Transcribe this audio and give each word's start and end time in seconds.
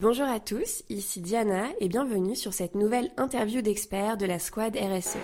Bonjour 0.00 0.24
à 0.24 0.40
tous, 0.40 0.82
ici 0.88 1.20
Diana 1.20 1.64
et 1.78 1.86
bienvenue 1.86 2.34
sur 2.34 2.54
cette 2.54 2.74
nouvelle 2.74 3.10
interview 3.18 3.60
d'experts 3.60 4.16
de 4.16 4.24
la 4.24 4.38
Squad 4.38 4.74
RSE. 4.74 5.18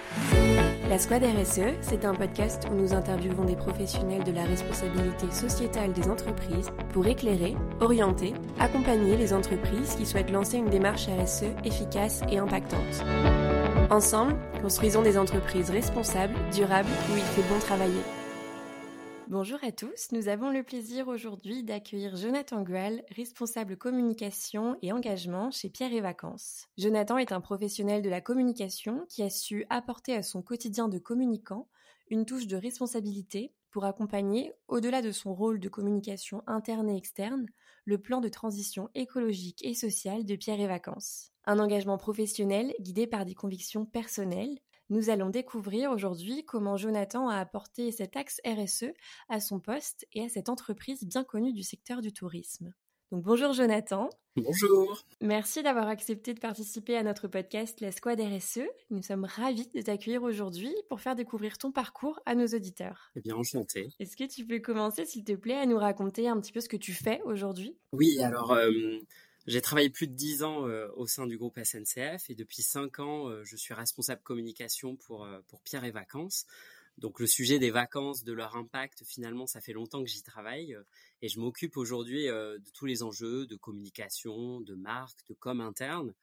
La 0.90 0.98
Squad 0.98 1.22
RSE, 1.24 1.78
c'est 1.80 2.04
un 2.04 2.14
podcast 2.14 2.68
où 2.70 2.74
nous 2.74 2.92
interviewons 2.92 3.46
des 3.46 3.56
professionnels 3.56 4.22
de 4.22 4.32
la 4.32 4.44
responsabilité 4.44 5.30
sociétale 5.30 5.94
des 5.94 6.08
entreprises 6.08 6.70
pour 6.92 7.06
éclairer, 7.06 7.56
orienter, 7.80 8.34
accompagner 8.58 9.16
les 9.16 9.32
entreprises 9.32 9.94
qui 9.94 10.04
souhaitent 10.04 10.30
lancer 10.30 10.58
une 10.58 10.68
démarche 10.68 11.06
RSE 11.06 11.44
efficace 11.64 12.20
et 12.30 12.36
impactante. 12.36 13.02
Ensemble, 13.88 14.36
construisons 14.60 15.00
des 15.00 15.16
entreprises 15.16 15.70
responsables, 15.70 16.34
durables, 16.52 16.90
où 17.10 17.16
il 17.16 17.22
fait 17.22 17.48
bon 17.48 17.58
travailler. 17.60 18.02
Bonjour 19.28 19.58
à 19.64 19.72
tous, 19.72 20.12
nous 20.12 20.28
avons 20.28 20.50
le 20.50 20.62
plaisir 20.62 21.08
aujourd'hui 21.08 21.64
d'accueillir 21.64 22.14
Jonathan 22.16 22.62
Gual, 22.62 23.02
responsable 23.10 23.76
communication 23.76 24.78
et 24.82 24.92
engagement 24.92 25.50
chez 25.50 25.68
Pierre 25.68 25.92
et 25.92 26.00
Vacances. 26.00 26.68
Jonathan 26.78 27.18
est 27.18 27.32
un 27.32 27.40
professionnel 27.40 28.02
de 28.02 28.08
la 28.08 28.20
communication 28.20 29.04
qui 29.08 29.24
a 29.24 29.30
su 29.30 29.66
apporter 29.68 30.14
à 30.14 30.22
son 30.22 30.42
quotidien 30.42 30.86
de 30.86 31.00
communicant 31.00 31.66
une 32.08 32.24
touche 32.24 32.46
de 32.46 32.56
responsabilité 32.56 33.52
pour 33.72 33.84
accompagner, 33.84 34.52
au-delà 34.68 35.02
de 35.02 35.10
son 35.10 35.34
rôle 35.34 35.58
de 35.58 35.68
communication 35.68 36.44
interne 36.46 36.88
et 36.88 36.96
externe, 36.96 37.46
le 37.84 37.98
plan 37.98 38.20
de 38.20 38.28
transition 38.28 38.90
écologique 38.94 39.64
et 39.64 39.74
sociale 39.74 40.24
de 40.24 40.36
Pierre 40.36 40.60
et 40.60 40.68
Vacances. 40.68 41.32
Un 41.46 41.58
engagement 41.58 41.98
professionnel 41.98 42.72
guidé 42.78 43.08
par 43.08 43.24
des 43.24 43.34
convictions 43.34 43.86
personnelles 43.86 44.60
nous 44.88 45.10
allons 45.10 45.30
découvrir 45.30 45.90
aujourd'hui 45.90 46.44
comment 46.44 46.76
Jonathan 46.76 47.28
a 47.28 47.38
apporté 47.38 47.90
cet 47.90 48.16
axe 48.16 48.40
RSE 48.46 48.92
à 49.28 49.40
son 49.40 49.58
poste 49.58 50.06
et 50.12 50.24
à 50.24 50.28
cette 50.28 50.48
entreprise 50.48 51.04
bien 51.04 51.24
connue 51.24 51.52
du 51.52 51.62
secteur 51.62 52.00
du 52.00 52.12
tourisme. 52.12 52.72
Donc 53.12 53.22
bonjour 53.22 53.52
Jonathan. 53.52 54.10
Bonjour. 54.36 55.02
Merci 55.20 55.62
d'avoir 55.62 55.86
accepté 55.88 56.34
de 56.34 56.40
participer 56.40 56.96
à 56.96 57.02
notre 57.02 57.28
podcast 57.28 57.80
La 57.80 57.92
Squad 57.92 58.20
RSE. 58.20 58.62
Nous 58.90 59.02
sommes 59.02 59.24
ravis 59.24 59.68
de 59.74 59.80
t'accueillir 59.80 60.24
aujourd'hui 60.24 60.74
pour 60.88 61.00
faire 61.00 61.14
découvrir 61.14 61.56
ton 61.56 61.72
parcours 61.72 62.20
à 62.26 62.34
nos 62.34 62.46
auditeurs. 62.46 63.12
Eh 63.16 63.20
bien, 63.20 63.36
enchanté. 63.36 63.88
Est-ce 64.00 64.16
que 64.16 64.24
tu 64.24 64.44
peux 64.44 64.58
commencer, 64.58 65.04
s'il 65.04 65.24
te 65.24 65.32
plaît, 65.32 65.54
à 65.54 65.66
nous 65.66 65.78
raconter 65.78 66.28
un 66.28 66.38
petit 66.40 66.52
peu 66.52 66.60
ce 66.60 66.68
que 66.68 66.76
tu 66.76 66.92
fais 66.92 67.22
aujourd'hui? 67.24 67.78
Oui, 67.92 68.18
alors 68.20 68.52
euh, 68.52 68.98
j'ai 69.46 69.60
travaillé 69.60 69.90
plus 69.90 70.08
de 70.08 70.14
10 70.14 70.42
ans 70.42 70.66
euh, 70.66 70.88
au 70.96 71.06
sein 71.06 71.26
du 71.26 71.38
groupe 71.38 71.58
SNCF 71.62 72.30
et 72.30 72.34
depuis 72.34 72.62
5 72.62 72.98
ans, 72.98 73.28
euh, 73.28 73.44
je 73.44 73.56
suis 73.56 73.74
responsable 73.74 74.20
communication 74.22 74.96
pour, 74.96 75.24
euh, 75.24 75.38
pour 75.46 75.62
Pierre 75.62 75.84
et 75.84 75.92
Vacances. 75.92 76.46
Donc 76.98 77.20
le 77.20 77.26
sujet 77.26 77.60
des 77.60 77.70
vacances, 77.70 78.24
de 78.24 78.32
leur 78.32 78.56
impact, 78.56 79.04
finalement, 79.04 79.46
ça 79.46 79.60
fait 79.60 79.72
longtemps 79.72 80.02
que 80.02 80.08
j'y 80.08 80.22
travaille 80.22 80.76
et 81.20 81.28
je 81.28 81.38
m'occupe 81.38 81.76
aujourd'hui 81.76 82.24
de 82.24 82.70
tous 82.72 82.86
les 82.86 83.02
enjeux 83.02 83.46
de 83.46 83.54
communication, 83.54 84.62
de 84.62 84.74
marque, 84.74 85.18
de 85.28 85.34
com 85.34 85.60
interne. 85.60 86.14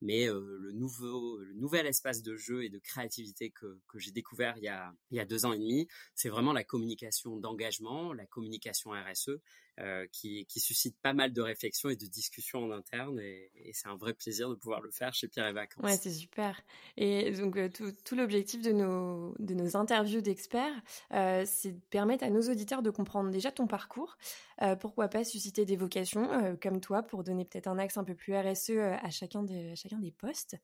Mais 0.00 0.24
le, 0.24 0.72
nouveau, 0.72 1.38
nouvel 1.54 1.86
espace 1.86 2.22
de 2.22 2.34
jeu 2.34 2.64
et 2.64 2.70
de 2.70 2.78
créativité 2.78 3.50
que, 3.50 3.78
que 3.88 3.98
j'ai 3.98 4.10
découvert 4.10 4.56
il 4.56 4.64
y, 4.64 4.68
a, 4.68 4.94
il 5.10 5.18
y 5.18 5.20
a 5.20 5.26
deux 5.26 5.44
ans 5.44 5.52
et 5.52 5.58
demi, 5.58 5.86
c'est 6.14 6.30
vraiment 6.30 6.54
la 6.54 6.64
communication 6.64 7.36
d'engagement, 7.36 8.14
la 8.14 8.24
communication 8.24 8.92
RSE 8.92 9.38
euh, 9.80 10.06
qui, 10.12 10.46
suscite 10.60 10.98
pas 11.00 11.14
mal 11.14 11.32
de 11.32 11.40
réflexions 11.40 11.88
et 11.88 11.96
de 11.96 12.04
discussions 12.04 12.62
en 12.62 12.70
interne. 12.72 13.18
Et, 13.20 13.50
c'est 13.72 13.88
un 13.88 13.96
vrai 13.96 14.12
plaisir 14.12 14.50
de 14.50 14.54
pouvoir 14.54 14.82
le 14.82 14.90
faire 14.90 15.14
chez 15.14 15.28
Pierre 15.28 15.46
et 15.46 15.52
Vacances. 15.54 15.82
Ouais, 15.82 15.96
c'est 15.96 16.12
super. 16.12 16.60
Et 16.98 17.30
donc, 17.32 17.56
euh, 17.56 17.70
tout, 18.04 18.14
l'objectif 18.14 18.60
de 18.60 18.72
nos, 18.72 19.76
interviews 19.76 20.20
d'experts, 20.20 20.74
euh, 21.12 21.44
c'est 21.46 21.72
de 21.72 21.80
permettre 21.88 22.22
à 22.22 22.28
nos 22.28 22.42
auditeurs 22.42 22.82
de 22.82 22.90
comprendre 22.90 23.30
déjà 23.30 23.50
ton 23.50 23.66
parcours. 23.66 24.16
Pourquoi 24.80 25.08
pas 25.08 25.24
susciter 25.24 25.64
des 25.64 25.74
vocations 25.74 26.56
comme 26.62 26.80
toi 26.80 27.02
pour 27.02 27.24
donner 27.24 27.44
peut-être 27.44 27.66
un 27.66 27.78
axe 27.78 27.96
un 27.96 28.04
peu 28.04 28.14
plus 28.14 28.32
RSE 28.36 28.70
à 28.70 29.10
chacun, 29.10 29.42
de, 29.42 29.72
à 29.72 29.74
chacun 29.74 29.98
des 29.98 30.12
postes. 30.12 30.56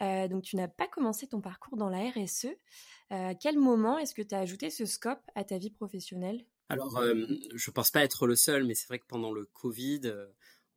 donc, 0.00 0.42
tu 0.44 0.54
n'as 0.54 0.68
pas 0.68 0.86
commencé 0.86 1.26
ton 1.26 1.40
parcours 1.40 1.76
dans 1.76 1.88
la 1.88 2.10
RSE. 2.10 2.46
à 3.08 3.34
quel 3.34 3.58
moment 3.58 3.98
est-ce 3.98 4.14
que 4.14 4.22
tu 4.22 4.36
as 4.36 4.38
ajouté 4.38 4.70
ce 4.70 4.86
scope 4.86 5.22
à 5.34 5.42
ta 5.42 5.58
vie 5.58 5.70
professionnelle? 5.70 6.44
Alors, 6.70 6.96
euh, 6.98 7.26
je 7.54 7.70
pense 7.70 7.90
pas 7.90 8.02
être 8.02 8.26
le 8.26 8.36
seul, 8.36 8.64
mais 8.64 8.74
c'est 8.74 8.86
vrai 8.86 8.98
que 8.98 9.06
pendant 9.06 9.32
le 9.32 9.44
Covid, 9.46 10.02
euh, 10.04 10.26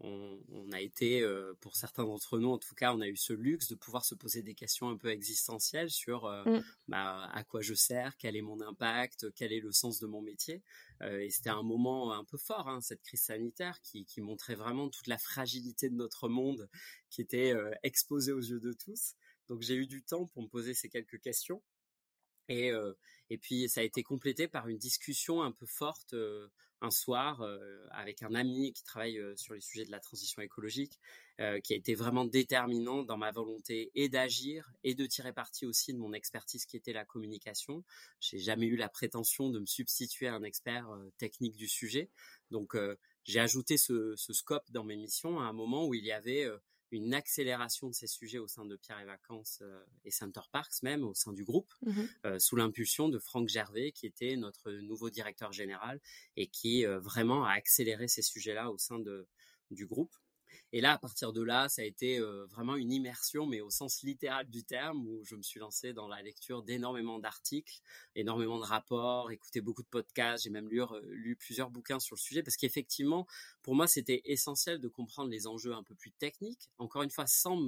on, 0.03 0.39
on, 0.51 0.71
a 0.71 0.81
été, 0.81 1.21
euh, 1.21 1.53
pour 1.61 1.75
certains 1.75 2.03
d'entre 2.03 2.37
nous 2.37 2.49
en 2.49 2.57
tout 2.57 2.75
cas, 2.75 2.93
on 2.93 3.01
a 3.01 3.07
eu 3.07 3.15
ce 3.15 3.33
luxe 3.33 3.69
de 3.69 3.75
pouvoir 3.75 4.03
se 4.03 4.15
poser 4.15 4.41
des 4.41 4.53
questions 4.53 4.89
un 4.89 4.97
peu 4.97 5.09
existentielles 5.09 5.89
sur 5.89 6.25
euh, 6.25 6.43
mm. 6.43 6.63
bah, 6.89 7.29
à 7.31 7.43
quoi 7.43 7.61
je 7.61 7.73
sers, 7.73 8.15
quel 8.17 8.35
est 8.35 8.41
mon 8.41 8.59
impact, 8.61 9.33
quel 9.33 9.53
est 9.53 9.61
le 9.61 9.71
sens 9.71 9.99
de 9.99 10.07
mon 10.07 10.21
métier. 10.21 10.61
Euh, 11.01 11.19
et 11.19 11.29
c'était 11.29 11.49
un 11.49 11.63
moment 11.63 12.13
un 12.13 12.25
peu 12.25 12.37
fort, 12.37 12.67
hein, 12.67 12.81
cette 12.81 13.01
crise 13.01 13.21
sanitaire, 13.21 13.79
qui, 13.81 14.05
qui, 14.05 14.21
montrait 14.21 14.55
vraiment 14.55 14.89
toute 14.89 15.07
la 15.07 15.17
fragilité 15.17 15.89
de 15.89 15.95
notre 15.95 16.27
monde, 16.27 16.69
qui 17.09 17.21
était 17.21 17.53
exposée 17.83 18.31
aux 18.31 18.41
yeux 18.41 18.59
de 18.59 18.73
tous. 18.73 19.13
Donc 19.47 19.61
j'ai 19.61 19.75
eu 19.75 19.87
du 19.87 20.03
temps 20.03 20.25
pour 20.25 20.43
me 20.43 20.47
poser 20.47 20.73
ces 20.73 20.89
quelques 20.89 21.19
questions. 21.19 21.61
Et, 22.49 22.71
euh, 22.71 22.93
et 23.29 23.37
puis 23.37 23.69
ça 23.69 23.81
a 23.81 23.83
été 23.83 24.03
complété 24.03 24.47
par 24.47 24.67
une 24.67 24.77
discussion 24.77 25.41
un 25.41 25.51
peu 25.51 25.65
forte 25.65 26.13
euh, 26.13 26.47
un 26.81 26.91
soir 26.91 27.41
euh, 27.41 27.87
avec 27.91 28.23
un 28.23 28.35
ami 28.35 28.73
qui 28.73 28.83
travaille 28.83 29.19
sur 29.37 29.53
les 29.53 29.61
sujets 29.61 29.85
de 29.85 29.91
la 29.91 30.01
transition 30.01 30.41
écologique, 30.41 30.99
qui 31.63 31.73
a 31.73 31.77
été 31.77 31.95
vraiment 31.95 32.25
déterminant 32.25 33.01
dans 33.03 33.17
ma 33.17 33.31
volonté 33.31 33.89
et 33.95 34.07
d'agir 34.07 34.71
et 34.83 34.93
de 34.93 35.05
tirer 35.07 35.33
parti 35.33 35.65
aussi 35.65 35.91
de 35.93 35.97
mon 35.97 36.13
expertise 36.13 36.65
qui 36.65 36.77
était 36.77 36.93
la 36.93 37.05
communication. 37.05 37.83
J'ai 38.19 38.37
jamais 38.37 38.67
eu 38.67 38.75
la 38.75 38.87
prétention 38.87 39.49
de 39.49 39.59
me 39.59 39.65
substituer 39.65 40.27
à 40.27 40.35
un 40.35 40.43
expert 40.43 40.87
technique 41.17 41.55
du 41.55 41.67
sujet, 41.67 42.11
donc 42.51 42.77
j'ai 43.23 43.39
ajouté 43.39 43.77
ce, 43.77 44.13
ce, 44.15 44.33
scope 44.33 44.69
dans 44.69 44.83
mes 44.83 44.97
missions 44.97 45.39
à 45.39 45.45
un 45.45 45.53
moment 45.53 45.87
où 45.87 45.95
il 45.95 46.05
y 46.05 46.11
avait 46.11 46.47
une 46.93 47.13
accélération 47.13 47.87
de 47.87 47.93
ces 47.93 48.07
sujets 48.07 48.37
au 48.37 48.47
sein 48.47 48.65
de 48.65 48.75
Pierre 48.75 48.99
et 48.99 49.05
Vacances 49.05 49.59
euh, 49.61 49.83
et 50.05 50.11
Center 50.11 50.41
Parks 50.51 50.83
même 50.83 51.03
au 51.03 51.13
sein 51.13 51.33
du 51.33 51.43
groupe, 51.43 51.73
mmh 51.81 52.01
euh, 52.25 52.39
sous 52.39 52.55
l'impulsion 52.55 53.09
de 53.09 53.19
Franck 53.19 53.49
Gervais 53.49 53.91
qui 53.91 54.05
était 54.05 54.35
notre 54.35 54.71
nouveau 54.71 55.09
directeur 55.09 55.51
général 55.51 55.99
et 56.37 56.47
qui 56.47 56.85
euh, 56.85 56.99
vraiment 56.99 57.45
a 57.45 57.51
accéléré 57.53 58.07
ces 58.07 58.21
sujets-là 58.21 58.71
au 58.71 58.77
sein 58.77 58.99
de, 58.99 59.27
du 59.71 59.85
groupe. 59.85 60.15
Et 60.75 60.81
là, 60.81 60.93
à 60.93 60.97
partir 60.97 61.33
de 61.33 61.41
là, 61.43 61.69
ça 61.69 61.83
a 61.83 61.85
été 61.85 62.19
vraiment 62.49 62.75
une 62.75 62.91
immersion, 62.91 63.45
mais 63.45 63.61
au 63.61 63.69
sens 63.69 64.01
littéral 64.01 64.49
du 64.49 64.63
terme, 64.63 65.05
où 65.07 65.23
je 65.23 65.35
me 65.35 65.43
suis 65.43 65.59
lancé 65.59 65.93
dans 65.93 66.07
la 66.07 66.23
lecture 66.23 66.63
d'énormément 66.63 67.19
d'articles, 67.19 67.79
énormément 68.15 68.57
de 68.57 68.65
rapports, 68.65 69.29
écouté 69.29 69.61
beaucoup 69.61 69.83
de 69.83 69.87
podcasts, 69.87 70.45
j'ai 70.45 70.49
même 70.49 70.67
lu, 70.67 70.81
lu, 71.11 71.35
plusieurs 71.35 71.69
bouquins 71.69 71.99
sur 71.99 72.15
le 72.15 72.19
sujet, 72.19 72.41
parce 72.41 72.57
qu'effectivement, 72.57 73.27
pour 73.61 73.75
moi, 73.75 73.85
c'était 73.85 74.23
essentiel 74.25 74.79
de 74.79 74.87
comprendre 74.87 75.29
les 75.29 75.45
enjeux 75.45 75.73
un 75.73 75.83
peu 75.83 75.93
plus 75.93 76.11
techniques, 76.11 76.71
encore 76.79 77.03
une 77.03 77.11
fois, 77.11 77.27
sans 77.27 77.59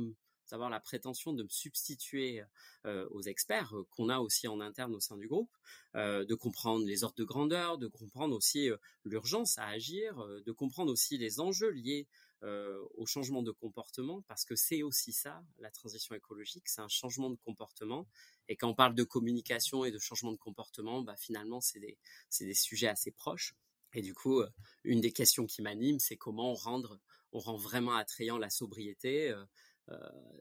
avoir 0.51 0.69
la 0.69 0.79
prétention 0.79 1.33
de 1.33 1.43
me 1.43 1.49
substituer 1.49 2.43
aux 2.85 3.21
experts 3.21 3.73
qu'on 3.91 4.09
a 4.09 4.19
aussi 4.19 4.47
en 4.47 4.59
interne 4.61 4.93
au 4.95 4.99
sein 4.99 5.17
du 5.17 5.27
groupe, 5.27 5.51
de 5.93 6.33
comprendre 6.35 6.85
les 6.85 7.03
ordres 7.03 7.17
de 7.17 7.23
grandeur, 7.23 7.77
de 7.77 7.87
comprendre 7.87 8.35
aussi 8.35 8.69
l'urgence 9.05 9.57
à 9.57 9.65
agir, 9.67 10.15
de 10.45 10.51
comprendre 10.51 10.91
aussi 10.91 11.17
les 11.17 11.39
enjeux 11.39 11.69
liés 11.69 12.07
au 12.41 13.05
changement 13.05 13.41
de 13.41 13.51
comportement, 13.51 14.21
parce 14.23 14.45
que 14.45 14.55
c'est 14.55 14.83
aussi 14.83 15.13
ça, 15.13 15.43
la 15.57 15.71
transition 15.71 16.13
écologique, 16.15 16.67
c'est 16.67 16.81
un 16.81 16.87
changement 16.87 17.29
de 17.29 17.37
comportement. 17.37 18.07
Et 18.47 18.55
quand 18.55 18.69
on 18.69 18.75
parle 18.75 18.93
de 18.93 19.03
communication 19.03 19.83
et 19.83 19.91
de 19.91 19.97
changement 19.99 20.31
de 20.31 20.37
comportement, 20.37 21.01
bah, 21.01 21.15
finalement, 21.17 21.61
c'est 21.61 21.79
des, 21.79 21.97
des 22.39 22.53
sujets 22.53 22.87
assez 22.87 23.11
proches. 23.11 23.55
Et 23.93 24.01
du 24.01 24.13
coup, 24.13 24.43
une 24.83 25.01
des 25.01 25.11
questions 25.11 25.45
qui 25.45 25.61
m'anime, 25.61 25.99
c'est 25.99 26.17
comment 26.17 26.51
on, 26.51 26.55
rendre, 26.55 26.99
on 27.31 27.39
rend 27.39 27.55
vraiment 27.55 27.95
attrayant 27.95 28.37
la 28.37 28.49
sobriété, 28.49 29.29
euh, 29.29 29.45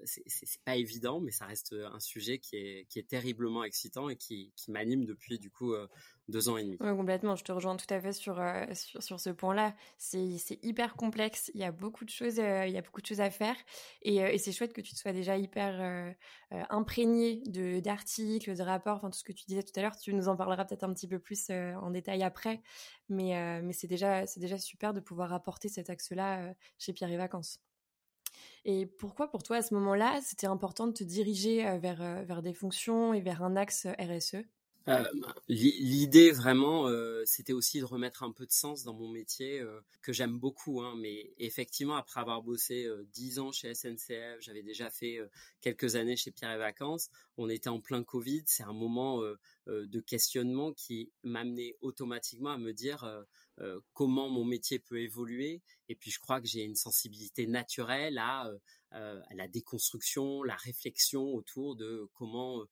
c'est 0.05 0.63
pas 0.65 0.77
évident, 0.77 1.21
mais 1.21 1.31
ça 1.31 1.47
reste 1.47 1.75
un 1.75 2.01
sujet 2.01 2.39
qui 2.39 2.57
est, 2.57 2.87
qui 2.89 2.99
est 2.99 3.09
terriblement 3.09 3.65
excitant 3.65 4.09
et 4.09 4.17
qui, 4.17 4.53
qui 4.57 4.71
m'anime 4.71 5.05
depuis 5.05 5.39
du 5.39 5.51
coup 5.51 5.73
euh, 5.73 5.87
deux 6.29 6.49
ans 6.49 6.57
et 6.57 6.65
demi. 6.65 6.77
Oui, 6.81 6.97
complètement. 6.97 7.37
Je 7.37 7.45
te 7.45 7.53
rejoins 7.53 7.77
tout 7.77 7.93
à 7.93 8.01
fait 8.01 8.13
sur, 8.13 8.41
euh, 8.41 8.65
sur, 8.73 9.03
sur, 9.03 9.21
ce 9.21 9.31
point-là. 9.31 9.75
C'est 9.99 10.59
hyper 10.63 10.95
complexe. 10.97 11.51
Il 11.55 11.61
y 11.61 11.65
a 11.65 11.73
beaucoup 11.73 12.05
de 12.05 12.11
choses, 12.11 12.37
il 12.37 12.71
y 12.71 12.79
a 12.79 12.83
beaucoup 12.83 13.01
de 13.01 13.07
choses 13.07 13.21
à 13.21 13.31
faire. 13.31 13.57
Et, 14.03 14.17
et 14.17 14.39
c'est 14.39 14.53
chouette 14.53 14.73
que 14.73 14.81
tu 14.81 14.95
te 14.95 14.99
sois 14.99 15.13
déjà 15.13 15.37
hyper 15.37 16.15
imprégné 16.71 17.43
d'articles, 17.83 18.55
de, 18.55 18.63
rapports, 18.63 18.97
enfin 18.97 19.11
tout 19.11 19.19
ce 19.19 19.25
que 19.25 19.33
tu 19.33 19.45
disais 19.47 19.63
tout 19.63 19.73
à 19.77 19.83
l'heure. 19.83 19.97
Tu 19.97 20.15
nous 20.15 20.29
en 20.29 20.37
parleras 20.37 20.65
peut-être 20.65 20.85
un 20.85 20.93
petit 20.93 21.09
peu 21.09 21.19
plus 21.19 21.51
en 21.51 21.91
détail 21.91 22.23
après. 22.23 22.63
Mais, 23.09 23.63
mais 23.63 23.73
c'est 23.73 23.89
déjà, 23.89 24.25
déjà 24.37 24.59
super 24.59 24.95
de 24.95 25.01
pouvoir 25.01 25.33
apporter 25.33 25.69
cet 25.69 25.91
axe-là 25.91 26.55
chez 26.79 26.93
Pierre 26.93 27.11
et 27.11 27.17
Vacances. 27.17 27.61
Et 28.65 28.87
pourquoi 28.87 29.29
pour 29.29 29.43
toi 29.43 29.59
à 29.59 29.63
ce 29.63 29.75
moment-là, 29.75 30.21
c'était 30.23 30.47
important 30.47 30.87
de 30.87 30.93
te 30.93 31.05
diriger 31.05 31.67
euh, 31.67 31.79
vers, 31.79 32.01
euh, 32.01 32.23
vers 32.25 32.43
des 32.43 32.55
fonctions 32.55 33.13
et 33.13 33.21
vers 33.21 33.43
un 33.43 33.57
axe 33.57 33.87
euh, 33.87 33.93
RSE 33.99 34.37
L'idée 35.49 36.31
vraiment, 36.31 36.91
c'était 37.25 37.55
aussi 37.55 37.81
de 37.81 37.87
remettre 37.87 38.23
un 38.23 38.33
peu 38.33 38.45
de 38.45 38.53
sens 38.53 38.85
dans 38.85 38.93
mon 38.93 39.09
métier 39.09 39.65
que 40.03 40.13
j'aime 40.13 40.39
beaucoup. 40.39 40.83
Hein, 40.83 40.95
mais 40.99 41.33
effectivement, 41.39 41.97
après 41.97 42.21
avoir 42.21 42.43
bossé 42.43 42.87
dix 43.11 43.39
ans 43.39 43.51
chez 43.51 43.75
SNCF, 43.75 44.41
j'avais 44.41 44.63
déjà 44.63 44.91
fait 44.91 45.21
quelques 45.63 45.97
années 45.97 46.17
chez 46.17 46.33
Pierre 46.33 46.53
et 46.53 46.59
Vacances. 46.59 47.09
On 47.39 47.49
était 47.49 47.71
en 47.71 47.81
plein 47.81 48.03
Covid. 48.03 48.43
C'est 48.45 48.65
un 48.65 48.75
moment 48.75 49.23
de 49.67 50.01
questionnement 50.01 50.75
qui 50.75 51.11
m'amenait 51.23 51.79
automatiquement 51.81 52.51
à 52.51 52.59
me 52.59 52.75
dire 52.75 53.07
comment 53.93 54.29
mon 54.29 54.45
métier 54.45 54.79
peut 54.79 55.01
évoluer. 55.01 55.63
Et 55.89 55.95
puis 55.95 56.11
je 56.11 56.19
crois 56.19 56.41
que 56.41 56.47
j'ai 56.47 56.63
une 56.63 56.75
sensibilité 56.75 57.47
naturelle 57.47 58.19
à, 58.19 58.51
à 58.91 59.35
la 59.35 59.49
déconstruction, 59.49 60.43
la 60.43 60.57
réflexion 60.57 61.35
autour 61.35 61.77
de 61.77 62.09
comment, 62.15 62.65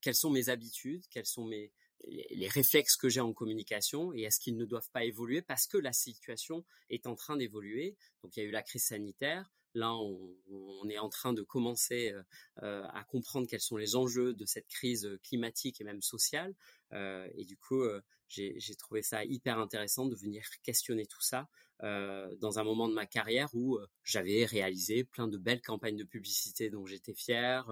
quelles 0.00 0.14
sont 0.14 0.30
mes 0.30 0.48
habitudes, 0.48 1.04
quelles 1.10 1.26
sont 1.26 1.44
mes 1.44 1.72
les 2.08 2.48
réflexes 2.48 2.96
que 2.96 3.08
j'ai 3.08 3.20
en 3.20 3.32
communication 3.32 4.12
et 4.14 4.22
est-ce 4.22 4.40
qu'ils 4.40 4.56
ne 4.56 4.64
doivent 4.64 4.90
pas 4.92 5.04
évoluer 5.04 5.42
parce 5.42 5.66
que 5.66 5.78
la 5.78 5.92
situation 5.92 6.64
est 6.88 7.06
en 7.06 7.14
train 7.14 7.36
d'évoluer. 7.36 7.96
Donc 8.22 8.36
il 8.36 8.40
y 8.40 8.42
a 8.42 8.48
eu 8.48 8.52
la 8.52 8.62
crise 8.62 8.84
sanitaire. 8.84 9.50
Là, 9.74 9.94
on, 9.94 10.88
est 10.88 10.98
en 10.98 11.08
train 11.08 11.32
de 11.32 11.42
commencer 11.42 12.10
euh, 12.10 12.22
euh, 12.62 12.82
à 12.92 13.04
comprendre 13.04 13.46
quels 13.46 13.60
sont 13.60 13.76
les 13.76 13.94
enjeux 13.94 14.34
de 14.34 14.44
cette 14.44 14.66
crise 14.66 15.08
climatique 15.22 15.80
et 15.80 15.84
même 15.84 16.02
sociale. 16.02 16.54
Euh, 16.92 17.28
et 17.36 17.44
du 17.44 17.56
coup, 17.56 17.84
j'ai 18.30 18.74
trouvé 18.76 19.02
ça 19.02 19.24
hyper 19.24 19.58
intéressant 19.58 20.06
de 20.06 20.14
venir 20.14 20.44
questionner 20.62 21.06
tout 21.06 21.20
ça 21.20 21.48
dans 21.82 22.58
un 22.58 22.64
moment 22.64 22.88
de 22.88 22.94
ma 22.94 23.06
carrière 23.06 23.48
où 23.54 23.78
j'avais 24.04 24.44
réalisé 24.44 25.04
plein 25.04 25.28
de 25.28 25.38
belles 25.38 25.62
campagnes 25.62 25.96
de 25.96 26.04
publicité 26.04 26.70
dont 26.70 26.86
j'étais 26.86 27.14
fier 27.14 27.66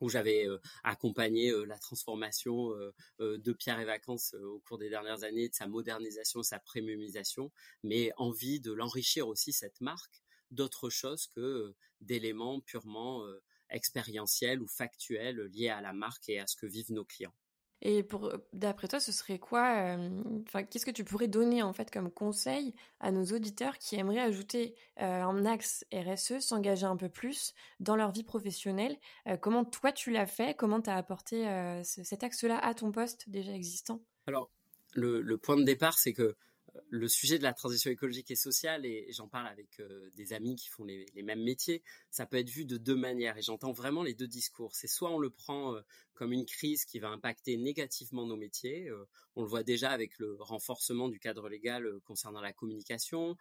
où 0.00 0.08
j'avais 0.08 0.46
accompagné 0.82 1.52
la 1.66 1.78
transformation 1.78 2.70
de 3.18 3.52
Pierre 3.52 3.80
et 3.80 3.84
Vacances 3.84 4.34
au 4.34 4.60
cours 4.60 4.78
des 4.78 4.88
dernières 4.88 5.24
années, 5.24 5.48
de 5.48 5.54
sa 5.54 5.66
modernisation, 5.66 6.42
sa 6.42 6.58
premiumisation, 6.58 7.52
mais 7.82 8.10
envie 8.16 8.60
de 8.60 8.72
l'enrichir 8.72 9.28
aussi 9.28 9.52
cette 9.52 9.80
marque 9.80 10.22
d'autre 10.50 10.90
chose 10.90 11.28
que 11.28 11.74
d'éléments 12.00 12.60
purement 12.60 13.24
expérientiels 13.68 14.60
ou 14.60 14.66
factuels 14.66 15.42
liés 15.52 15.68
à 15.68 15.80
la 15.80 15.92
marque 15.92 16.28
et 16.28 16.40
à 16.40 16.46
ce 16.46 16.56
que 16.56 16.66
vivent 16.66 16.92
nos 16.92 17.04
clients. 17.04 17.34
Et 17.82 18.02
pour, 18.02 18.32
d'après 18.52 18.88
toi, 18.88 19.00
ce 19.00 19.12
serait 19.12 19.38
quoi 19.38 19.96
Enfin, 20.46 20.64
qu'est-ce 20.64 20.84
que 20.84 20.90
tu 20.90 21.04
pourrais 21.04 21.28
donner 21.28 21.62
en 21.62 21.72
fait 21.72 21.90
comme 21.90 22.10
conseil 22.10 22.74
à 23.00 23.10
nos 23.10 23.24
auditeurs 23.24 23.78
qui 23.78 23.96
aimeraient 23.96 24.20
ajouter 24.20 24.74
un 24.98 25.46
axe 25.46 25.86
RSE, 25.92 26.40
s'engager 26.40 26.84
un 26.84 26.96
peu 26.96 27.08
plus 27.08 27.54
dans 27.78 27.96
leur 27.96 28.12
vie 28.12 28.22
professionnelle? 28.22 28.98
Comment 29.40 29.64
toi 29.64 29.92
tu 29.92 30.10
l'as 30.10 30.26
fait? 30.26 30.54
Comment 30.54 30.82
tu 30.82 30.90
as 30.90 30.96
apporté 30.96 31.46
cet 31.82 32.22
axe-là 32.22 32.58
à 32.58 32.74
ton 32.74 32.92
poste 32.92 33.30
déjà 33.30 33.52
existant? 33.52 34.00
Alors, 34.26 34.50
le, 34.92 35.22
le, 35.22 35.38
point 35.38 35.56
de 35.56 35.64
départ, 35.64 35.98
c'est 35.98 36.12
que 36.12 36.36
le 36.88 37.08
sujet 37.08 37.38
de 37.38 37.42
la 37.42 37.52
transition 37.52 37.90
écologique 37.90 38.30
et 38.30 38.36
sociale, 38.36 38.84
et 38.86 39.12
j'en 39.12 39.28
parle 39.28 39.46
avec 39.46 39.80
euh, 39.80 40.10
des 40.14 40.32
amis 40.32 40.56
qui 40.56 40.68
font 40.68 40.84
les, 40.84 41.06
mêmes 41.22 41.42
métiers, 41.42 41.82
ça 42.10 42.26
peut 42.26 42.36
être 42.36 42.50
vu 42.50 42.64
de 42.64 42.76
deux 42.76 42.96
manières, 42.96 43.36
et 43.38 43.42
j'entends 43.42 43.72
vraiment 43.72 44.02
les 44.02 44.14
deux 44.14 44.26
discours. 44.26 44.74
C'est 44.74 44.88
soit 44.88 45.10
on 45.10 45.18
le 45.18 45.30
prend 45.30 45.74
euh, 45.74 45.80
comme 46.14 46.32
une 46.32 46.44
crise 46.44 46.84
qui 46.84 46.98
va 46.98 47.08
impacter 47.08 47.56
négativement 47.56 48.26
nos 48.26 48.36
métiers, 48.36 48.88
euh, 48.88 49.08
on 49.36 49.42
le 49.42 49.48
voit 49.48 49.62
déjà 49.62 49.90
avec 49.90 50.18
le 50.18 50.36
renforcement 50.40 51.08
du 51.08 51.18
cadre 51.18 51.48
légal 51.48 51.88
concernant 52.04 52.40
la 52.40 52.52
communication, 52.52 53.36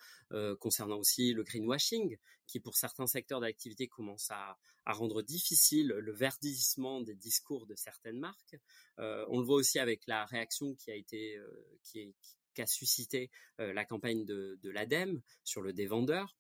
concernant 0.59 0.97
aussi 0.97 1.33
le 1.33 1.43
greenwashing, 1.43 2.17
qui 2.45 2.59
pour 2.59 2.77
certains 2.77 3.07
secteurs 3.07 3.41
d'activité 3.41 3.87
commence 3.87 4.29
à, 4.31 4.57
rendre 4.85 5.21
difficile 5.21 5.89
le 5.89 6.11
verdissement 6.11 7.01
des 7.01 7.13
discours 7.13 7.67
de 7.67 7.75
certaines 7.75 8.17
marques. 8.17 8.55
on 8.97 9.39
le 9.39 9.45
voit 9.45 9.57
aussi 9.57 9.77
avec 9.77 10.07
la 10.07 10.25
réaction 10.25 10.73
qui 10.73 10.89
a 10.89 10.95
été, 10.95 11.37
qui 11.83 11.99
est, 11.99 12.13
qu'a 12.59 12.67
suscité 12.67 13.31
la 13.57 13.85
campagne 13.85 14.25
de, 14.25 14.59
l'ADEME 14.63 15.21
sur 15.45 15.61
le 15.61 15.71
dévendeur. 15.71 16.35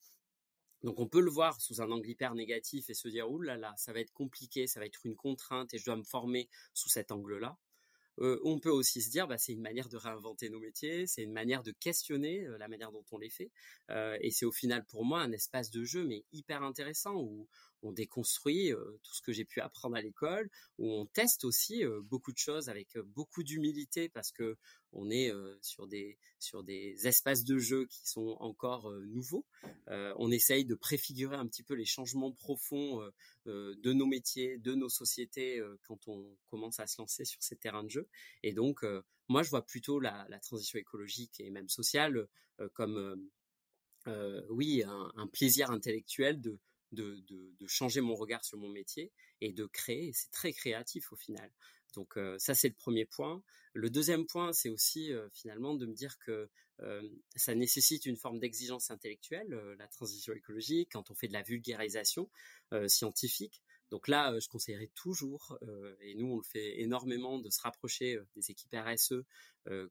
Donc 0.83 0.99
on 0.99 1.07
peut 1.07 1.21
le 1.21 1.31
voir 1.31 1.59
sous 1.61 1.81
un 1.81 1.91
angle 1.91 2.09
hyper 2.09 2.35
négatif 2.35 2.89
et 2.89 2.93
se 2.93 3.07
dire 3.07 3.29
ouh 3.29 3.41
là 3.41 3.57
là, 3.57 3.73
ça 3.77 3.93
va 3.93 3.99
être 4.01 4.13
compliqué, 4.13 4.67
ça 4.67 4.79
va 4.79 4.85
être 4.85 5.05
une 5.05 5.15
contrainte 5.15 5.73
et 5.73 5.77
je 5.77 5.85
dois 5.85 5.95
me 5.95 6.03
former 6.03 6.49
sous 6.73 6.89
cet 6.89 7.11
angle-là. 7.11 7.57
on 8.17 8.59
peut 8.59 8.69
aussi 8.69 9.01
se 9.01 9.09
dire 9.09 9.27
bah, 9.27 9.37
c'est 9.37 9.53
une 9.53 9.61
manière 9.61 9.87
de 9.87 9.95
réinventer 9.97 10.49
nos 10.49 10.59
métiers, 10.59 11.07
c'est 11.07 11.23
une 11.23 11.31
manière 11.31 11.63
de 11.63 11.71
questionner 11.71 12.45
la 12.57 12.67
manière 12.67 12.91
dont 12.91 13.05
on 13.11 13.17
les 13.17 13.29
fait. 13.29 13.51
et 13.89 14.31
c'est 14.31 14.45
au 14.45 14.51
final 14.51 14.85
pour 14.85 15.05
moi 15.05 15.21
un 15.21 15.31
espace 15.31 15.69
de 15.71 15.83
jeu 15.85 16.05
mais 16.05 16.25
hyper 16.33 16.63
intéressant 16.63 17.15
où 17.15 17.47
on 17.81 17.91
déconstruit 17.91 18.71
tout 19.03 19.13
ce 19.13 19.21
que 19.21 19.31
j'ai 19.31 19.45
pu 19.45 19.61
apprendre 19.61 19.95
à 19.95 20.01
l'école, 20.01 20.49
où 20.77 20.91
on 20.91 21.05
teste 21.05 21.45
aussi 21.45 21.83
beaucoup 22.03 22.31
de 22.31 22.37
choses 22.37 22.69
avec 22.69 22.97
beaucoup 22.99 23.43
d'humilité 23.43 24.09
parce 24.09 24.31
que 24.31 24.57
on 24.91 25.09
est 25.09 25.31
sur 25.61 25.87
des 25.87 26.17
sur 26.39 26.63
des 26.63 27.07
espaces 27.07 27.43
de 27.43 27.57
jeu 27.57 27.85
qui 27.85 28.07
sont 28.07 28.37
encore 28.39 28.91
nouveaux. 29.07 29.45
on 29.87 30.31
essaye 30.31 30.65
de 30.65 30.75
préfigurer 30.75 31.35
un 31.35 31.47
petit 31.47 31.63
peu 31.63 31.73
les 31.73 31.85
changements 31.85 32.31
profonds 32.31 33.01
de 33.45 33.93
nos 33.93 34.05
métiers, 34.05 34.57
de 34.57 34.73
nos 34.75 34.89
sociétés 34.89 35.61
quand 35.83 36.07
on 36.07 36.37
commence 36.47 36.79
à 36.79 36.87
se 36.87 37.01
lancer 37.01 37.25
sur 37.25 37.41
ces 37.43 37.55
terrains 37.55 37.83
de 37.83 37.89
jeu. 37.89 38.07
Et 38.43 38.53
donc 38.53 38.83
moi 39.27 39.43
je 39.43 39.49
vois 39.49 39.65
plutôt 39.65 39.99
la, 39.99 40.27
transition 40.41 40.79
écologique 40.79 41.39
et 41.39 41.49
même 41.49 41.69
sociale 41.69 42.27
comme 42.73 43.29
oui 44.49 44.83
un 44.83 45.27
plaisir 45.27 45.71
intellectuel 45.71 46.41
de 46.41 46.59
de, 46.91 47.23
changer 47.67 48.01
mon 48.01 48.15
regard 48.15 48.43
sur 48.43 48.57
mon 48.57 48.69
métier 48.69 49.11
et 49.41 49.51
de 49.53 49.65
créer. 49.65 50.11
C'est 50.13 50.31
très 50.31 50.53
créatif 50.53 51.11
au 51.11 51.15
final. 51.15 51.51
Donc 51.95 52.17
euh, 52.17 52.37
ça 52.37 52.53
c'est 52.53 52.69
le 52.69 52.75
premier 52.75 53.05
point. 53.05 53.43
Le 53.73 53.89
deuxième 53.89 54.25
point 54.25 54.53
c'est 54.53 54.69
aussi 54.69 55.11
euh, 55.11 55.27
finalement 55.33 55.73
de 55.73 55.85
me 55.85 55.93
dire 55.93 56.17
que 56.19 56.49
euh, 56.81 57.01
ça 57.35 57.55
nécessite 57.55 58.05
une 58.05 58.17
forme 58.17 58.39
d'exigence 58.39 58.89
intellectuelle, 58.91 59.49
la 59.77 59.87
transition 59.87 60.33
écologique, 60.33 60.89
quand 60.93 61.11
on 61.11 61.15
fait 61.15 61.27
de 61.27 61.33
la 61.33 61.41
vulgarisation 61.41 62.29
scientifique. 62.87 63.61
Donc 63.91 64.07
là, 64.07 64.37
je 64.39 64.47
conseillerais 64.47 64.91
toujours, 64.93 65.57
et 66.01 66.13
nous 66.15 66.27
on 66.27 66.37
le 66.37 66.43
fait 66.43 66.81
énormément, 66.81 67.39
de 67.39 67.49
se 67.49 67.61
rapprocher 67.61 68.19
des 68.35 68.51
équipes 68.51 68.75
RSE 68.75 69.23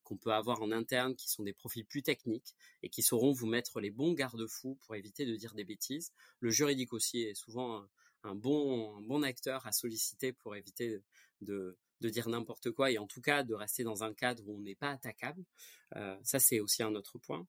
qu'on 0.04 0.16
peut 0.16 0.32
avoir 0.32 0.62
en 0.62 0.70
interne, 0.70 1.16
qui 1.16 1.28
sont 1.28 1.42
des 1.42 1.52
profils 1.52 1.84
plus 1.84 2.02
techniques 2.02 2.54
et 2.82 2.90
qui 2.90 3.02
sauront 3.02 3.32
vous 3.32 3.46
mettre 3.46 3.80
les 3.80 3.90
bons 3.90 4.12
garde-fous 4.12 4.78
pour 4.82 4.94
éviter 4.94 5.26
de 5.26 5.34
dire 5.34 5.54
des 5.54 5.64
bêtises. 5.64 6.12
Le 6.40 6.50
juridique 6.50 6.92
aussi 6.92 7.22
est 7.22 7.34
souvent 7.34 7.84
un, 8.22 8.34
bon, 8.34 9.00
bon 9.02 9.22
acteur 9.22 9.66
à 9.66 9.72
solliciter 9.72 10.32
pour 10.32 10.54
éviter 10.54 11.00
de, 11.40 11.76
dire 12.00 12.28
n'importe 12.28 12.70
quoi 12.70 12.90
et 12.90 12.98
en 12.98 13.06
tout 13.06 13.20
cas 13.20 13.42
de 13.42 13.54
rester 13.54 13.82
dans 13.82 14.04
un 14.04 14.14
cadre 14.14 14.42
où 14.46 14.56
on 14.56 14.60
n'est 14.60 14.76
pas 14.76 14.90
attaquable. 14.90 15.44
ça, 16.22 16.38
c'est 16.38 16.60
aussi 16.60 16.82
un 16.82 16.94
autre 16.94 17.18
point. 17.18 17.46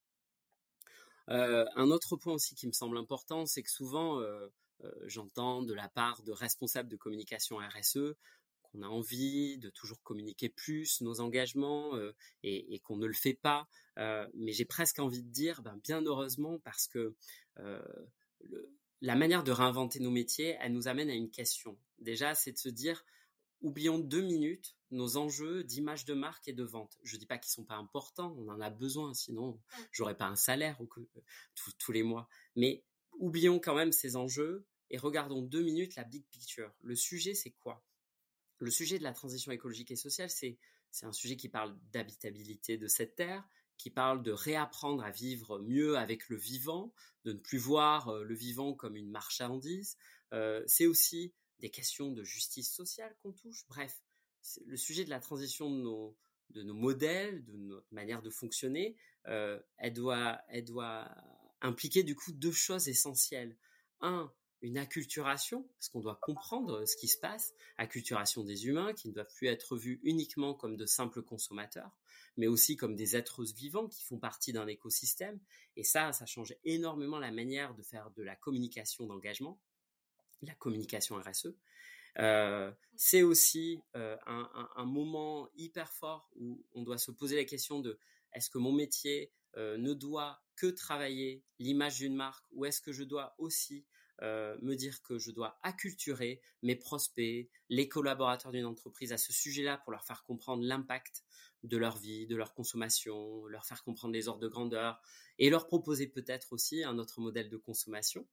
un 1.28 1.92
autre 1.92 2.16
point 2.16 2.34
aussi 2.34 2.56
qui 2.56 2.68
me 2.68 2.72
semble 2.72 2.98
important, 2.98 3.46
c'est 3.46 3.62
que 3.62 3.70
souvent, 3.70 4.20
euh, 4.20 4.48
j'entends 5.06 5.62
de 5.62 5.74
la 5.74 5.90
part 5.90 6.24
de 6.24 6.32
responsables 6.32 6.90
de 6.90 6.96
communication 6.96 7.58
RSE 7.58 8.16
qu'on 8.62 8.82
a 8.84 8.88
envie 8.88 9.58
de 9.58 9.70
toujours 9.70 10.02
communiquer 10.04 10.48
plus 10.50 11.02
nos 11.02 11.22
engagements 11.22 11.96
euh, 11.96 12.14
et, 12.44 12.80
qu'on 12.80 12.98
ne 12.98 13.08
le 13.08 13.14
fait 13.14 13.34
pas. 13.34 13.68
Euh, 13.98 14.28
mais 14.36 14.52
j'ai 14.52 14.66
presque 14.66 15.00
envie 15.00 15.24
de 15.24 15.32
dire, 15.32 15.62
ben, 15.64 15.80
bien 15.84 16.02
heureusement, 16.02 16.60
parce 16.60 16.88
que 16.88 17.16
la 19.02 19.16
manière 19.16 19.44
de 19.44 19.52
réinventer 19.52 20.00
nos 20.00 20.12
métiers, 20.12 20.58
elle 20.62 20.74
nous 20.74 20.88
amène 20.88 21.10
à 21.10 21.14
une 21.14 21.30
question. 21.30 21.78
Déjà, 22.00 22.36
c'est 22.36 22.52
de 22.52 22.58
se 22.58 22.70
dire, 22.70 23.04
oublions 23.62 24.00
deux 24.00 24.22
minutes 24.22 24.76
nos 24.92 25.18
enjeux 25.18 25.64
d'image 25.64 26.06
de 26.06 26.14
marque 26.14 26.48
et 26.48 26.54
de 26.54 26.64
vente. 26.64 26.98
Je 27.04 27.16
ne 27.16 27.20
dis 27.20 27.26
pas 27.26 27.38
qu'ils 27.38 27.52
sont 27.52 27.64
pas 27.64 27.76
importants, 27.76 28.36
on 28.38 28.50
en 28.50 28.60
a 28.60 28.70
besoin, 28.70 29.14
sinon 29.14 29.60
j'aurais 29.92 30.18
pas 30.18 30.26
un 30.26 30.36
salaire 30.36 30.80
tous 31.78 31.92
les 31.92 32.04
mois. 32.04 32.28
Mais 32.56 32.84
oublions 33.20 33.60
quand 33.60 33.76
même 33.76 33.92
ces 33.92 34.16
enjeux 34.16 34.66
et 34.90 34.98
regardons 34.98 35.42
deux 35.42 35.62
minutes 35.62 35.96
la 35.96 36.04
big 36.04 36.26
picture. 36.30 36.74
Le 36.82 36.96
sujet, 36.96 37.34
c'est 37.34 37.52
quoi? 37.52 37.84
Le 38.60 38.72
sujet 38.72 39.00
de 39.00 39.04
la 39.04 39.14
transition 39.14 39.52
écologique 39.52 39.92
et 39.92 39.96
sociale, 39.96 40.30
c'est 40.30 40.58
un 41.04 41.14
sujet 41.14 41.38
qui 41.38 41.50
parle 41.50 41.78
d'habitabilité 41.92 42.78
de 42.78 42.88
cette 42.88 43.16
terre, 43.16 43.48
qui 43.78 43.90
parle 43.90 44.22
de 44.22 44.32
réapprendre 44.32 45.04
à 45.04 45.12
vivre 45.12 45.60
mieux 45.60 45.98
avec 45.98 46.28
le 46.28 46.36
vivant, 46.36 46.94
de 47.24 47.32
ne 47.32 47.38
plus 47.38 47.58
voir 47.58 48.10
euh, 48.10 48.24
le 48.24 48.36
vivant 48.36 48.74
comme 48.74 48.98
une 48.98 49.10
marchandise. 49.10 49.98
Euh, 50.34 50.62
c'est 50.68 50.86
aussi 50.86 51.34
des 51.60 51.70
questions 51.70 52.12
de 52.12 52.24
justice 52.24 52.74
sociale 52.74 53.16
qu'on 53.22 53.32
touche. 53.32 53.66
Bref, 53.70 54.04
le 54.66 54.76
sujet 54.76 55.06
de 55.06 55.10
la 55.10 55.20
transition 55.20 55.70
de 55.70 55.82
nos, 55.82 56.18
de 56.50 56.64
nos 56.64 56.74
modèles, 56.74 57.44
de 57.46 57.54
notre 57.54 57.94
manière 57.94 58.22
de 58.22 58.30
fonctionner, 58.30 58.98
euh, 59.28 59.60
elle, 59.78 59.94
doit, 59.94 60.42
elle 60.50 60.66
doit 60.66 61.10
impliquer 61.62 62.04
du 62.04 62.16
coup 62.16 62.32
deux 62.32 62.52
choses 62.52 62.88
essentielles. 62.88 63.58
Un, 64.02 64.32
une 64.62 64.78
acculturation, 64.78 65.64
parce 65.78 65.90
qu'on 65.90 66.02
doit 66.02 66.20
comprendre 66.22 66.86
ce 66.86 66.96
qui 66.96 67.08
se 67.08 67.18
passe, 67.18 67.54
acculturation 67.78 68.44
des 68.44 68.68
humains 68.68 68.94
qui 68.94 69.08
ne 69.08 69.14
doivent 69.14 69.34
plus 69.36 69.48
être 69.48 69.78
vus 69.78 70.00
uniquement 70.04 70.54
comme 70.54 70.76
de 70.76 70.86
simples 70.86 71.22
consommateurs, 71.22 71.98
mais 72.38 72.48
aussi 72.48 72.76
comme 72.76 72.96
des 72.96 73.16
êtres 73.16 73.44
vivants 73.44 73.88
qui 73.88 74.04
font 74.04 74.20
partie 74.20 74.54
d'un 74.54 74.68
écosystème. 74.68 75.40
Et 75.76 75.84
ça, 75.84 76.12
ça 76.12 76.26
change 76.26 76.56
énormément 76.64 77.20
la 77.20 77.32
manière 77.32 77.74
de 77.74 77.84
faire 77.84 78.12
de 78.12 78.24
la 78.24 78.36
communication 78.36 79.06
d'engagement, 79.06 79.60
la 80.42 80.56
communication 80.56 81.16
RSE. 81.16 81.56
Euh, 82.18 82.72
c'est 82.96 83.22
aussi 83.24 83.82
euh, 83.96 84.18
un, 84.26 84.86
moment 84.86 85.48
hyper 85.56 85.92
fort 85.94 86.30
où 86.36 86.66
on 86.74 86.82
doit 86.82 86.98
se 86.98 87.12
poser 87.12 87.36
la 87.36 87.46
question 87.46 87.80
de 87.80 88.00
est-ce 88.34 88.50
que 88.50 88.58
mon 88.58 88.74
métier 88.74 89.32
euh, 89.58 89.78
ne 89.78 89.94
doit 89.94 90.42
que 90.56 90.68
travailler 90.68 91.44
l'image 91.60 91.98
d'une 91.98 92.16
marque 92.16 92.46
ou 92.52 92.66
est-ce 92.66 92.82
que 92.82 92.92
je 92.92 93.04
dois 93.04 93.36
aussi 93.38 93.86
euh, 94.22 94.58
me 94.62 94.76
dire 94.76 95.02
que 95.02 95.18
je 95.18 95.32
dois 95.32 95.60
acculturer 95.64 96.42
mes 96.62 96.76
prospects, 96.76 97.50
les 97.70 97.88
collaborateurs 97.88 98.52
d'une 98.52 98.66
entreprise 98.66 99.14
à 99.14 99.18
ce 99.18 99.32
sujet-là 99.32 99.78
pour 99.78 99.92
leur 99.92 100.04
faire 100.04 100.24
comprendre 100.24 100.64
l'impact 100.64 101.24
de 101.64 101.78
leur 101.78 101.98
vie, 101.98 102.28
de 102.28 102.36
leur 102.36 102.54
consommation, 102.54 103.46
leur 103.48 103.66
faire 103.66 103.84
comprendre 103.84 104.14
les 104.14 104.28
ordres 104.28 104.42
de 104.42 104.48
grandeur 104.48 105.02
et 105.38 105.50
leur 105.50 105.68
proposer 105.68 106.08
peut-être 106.08 106.54
aussi 106.54 106.84
un 106.84 106.98
autre 106.98 107.22
modèle 107.22 107.50
de 107.50 107.58
consommation. 107.58 108.28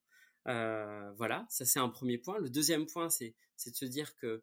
Euh, 0.48 1.12
voilà, 1.12 1.46
ça 1.48 1.64
c'est 1.64 1.80
un 1.80 1.88
premier 1.88 2.18
point. 2.18 2.38
Le 2.38 2.50
deuxième 2.50 2.86
point, 2.86 3.08
c'est 3.08 3.34
de 3.66 3.74
se 3.74 3.84
dire 3.84 4.14
que 4.16 4.42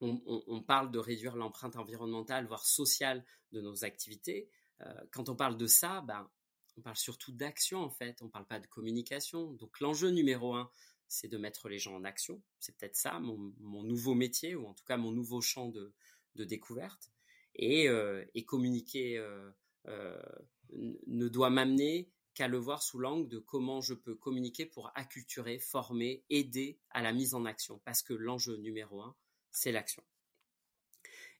on, 0.00 0.62
parle 0.62 0.92
de 0.92 0.98
réduire 0.98 1.34
l'empreinte 1.34 1.76
environnementale, 1.76 2.46
voire 2.46 2.64
sociale 2.64 3.24
de 3.50 3.60
nos 3.60 3.84
activités. 3.84 4.48
Euh, 4.80 4.94
quand 5.10 5.28
on 5.28 5.34
parle 5.34 5.56
de 5.56 5.66
ça, 5.66 6.02
ben, 6.02 6.30
on 6.78 6.80
parle 6.80 6.96
surtout 6.96 7.32
d'action 7.32 7.80
en 7.80 7.90
fait, 7.90 8.22
on 8.22 8.28
parle 8.28 8.46
pas 8.46 8.60
de 8.60 8.66
communication. 8.66 9.52
Donc 9.52 9.80
l'enjeu 9.80 10.10
numéro 10.10 10.54
un, 10.54 10.70
c'est 11.08 11.28
de 11.28 11.36
mettre 11.36 11.68
les 11.68 11.78
gens 11.78 11.96
en 11.96 12.04
action. 12.04 12.40
C'est 12.60 12.76
peut-être 12.76 12.96
ça 12.96 13.18
mon, 13.18 13.82
nouveau 13.82 14.14
métier, 14.14 14.54
ou 14.54 14.66
en 14.66 14.74
tout 14.74 14.84
cas 14.84 14.96
mon 14.96 15.10
nouveau 15.10 15.40
champ 15.40 15.68
de, 15.68 15.92
découverte. 16.36 17.10
Et, 17.56 17.88
euh, 17.88 18.24
communiquer 18.46 19.18
euh, 19.18 19.50
euh, 19.88 20.22
ne 20.70 21.26
doit 21.26 21.50
m'amener 21.50 22.08
qu'à 22.34 22.46
le 22.46 22.58
voir 22.58 22.84
sous 22.84 23.00
l'angle 23.00 23.28
de 23.28 23.38
comment 23.38 23.80
je 23.80 23.94
peux 23.94 24.14
communiquer 24.14 24.64
pour 24.64 24.92
acculturer, 24.94 25.58
former, 25.58 26.22
aider 26.30 26.78
à 26.90 27.02
la 27.02 27.12
mise 27.12 27.34
en 27.34 27.44
action. 27.44 27.80
Parce 27.84 28.02
que 28.02 28.14
l'enjeu 28.14 28.56
numéro 28.58 29.02
un, 29.02 29.16
c'est 29.50 29.72
l'action. 29.72 30.04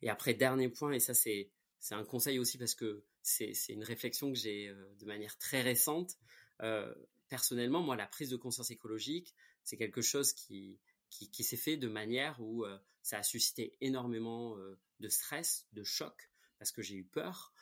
Et 0.02 0.10
après, 0.10 0.34
dernier 0.34 0.68
point, 0.68 0.90
et 0.90 1.00
ça 1.00 1.14
c'est 1.14 1.52
un 1.92 2.04
conseil 2.04 2.40
aussi 2.40 2.58
parce 2.58 2.74
que 2.74 3.04
c'est 3.22 3.52
une 3.68 3.84
réflexion 3.84 4.32
que 4.32 4.38
j'ai 4.38 4.68
euh, 4.68 4.94
de 4.98 5.06
manière 5.06 5.36
très 5.38 5.60
récente. 5.60 6.16
Euh, 6.62 6.94
personnellement, 7.28 7.82
moi, 7.82 7.96
la 7.96 8.06
prise 8.06 8.30
de 8.30 8.36
conscience 8.36 8.70
écologique, 8.70 9.34
c'est 9.64 9.76
quelque 9.76 10.00
chose 10.00 10.32
qui, 10.32 10.80
qui, 11.10 11.44
s'est 11.44 11.56
fait 11.56 11.76
de 11.76 11.88
manière 11.88 12.40
où 12.40 12.64
euh, 12.64 12.78
ça 13.02 13.18
a 13.18 13.22
suscité 13.22 13.76
énormément 13.80 14.56
de 15.00 15.08
stress, 15.08 15.66
de 15.72 15.84
choc, 15.84 16.30
parce 16.58 16.72
que 16.72 16.82
j'ai 16.82 16.96
eu 16.96 17.04
peur. 17.04 17.52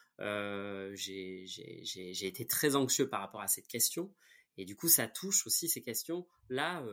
j'ai 0.95 1.47
été 2.27 2.47
très 2.47 2.77
anxieux 2.77 3.09
par 3.09 3.21
rapport 3.21 3.41
à 3.43 3.49
cette 3.49 3.67
question. 3.67 4.15
Et 4.57 4.65
du 4.65 4.77
coup, 4.77 4.89
ça 4.89 5.07
touche 5.09 5.47
aussi 5.47 5.69
ces 5.69 5.83
questions-là, 5.83 6.85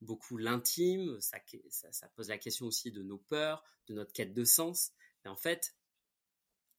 beaucoup 0.00 0.36
l'intime, 0.36 1.20
ça, 1.20 1.38
ça, 1.70 1.92
ça, 1.92 2.08
pose 2.08 2.28
la 2.28 2.38
question 2.38 2.66
aussi 2.66 2.92
de 2.92 3.02
nos 3.02 3.18
peurs, 3.18 3.64
de 3.88 3.94
notre 3.94 4.12
quête 4.12 4.32
de 4.32 4.44
sens. 4.44 4.92
Mais 5.24 5.30
en 5.30 5.36
fait, 5.36 5.74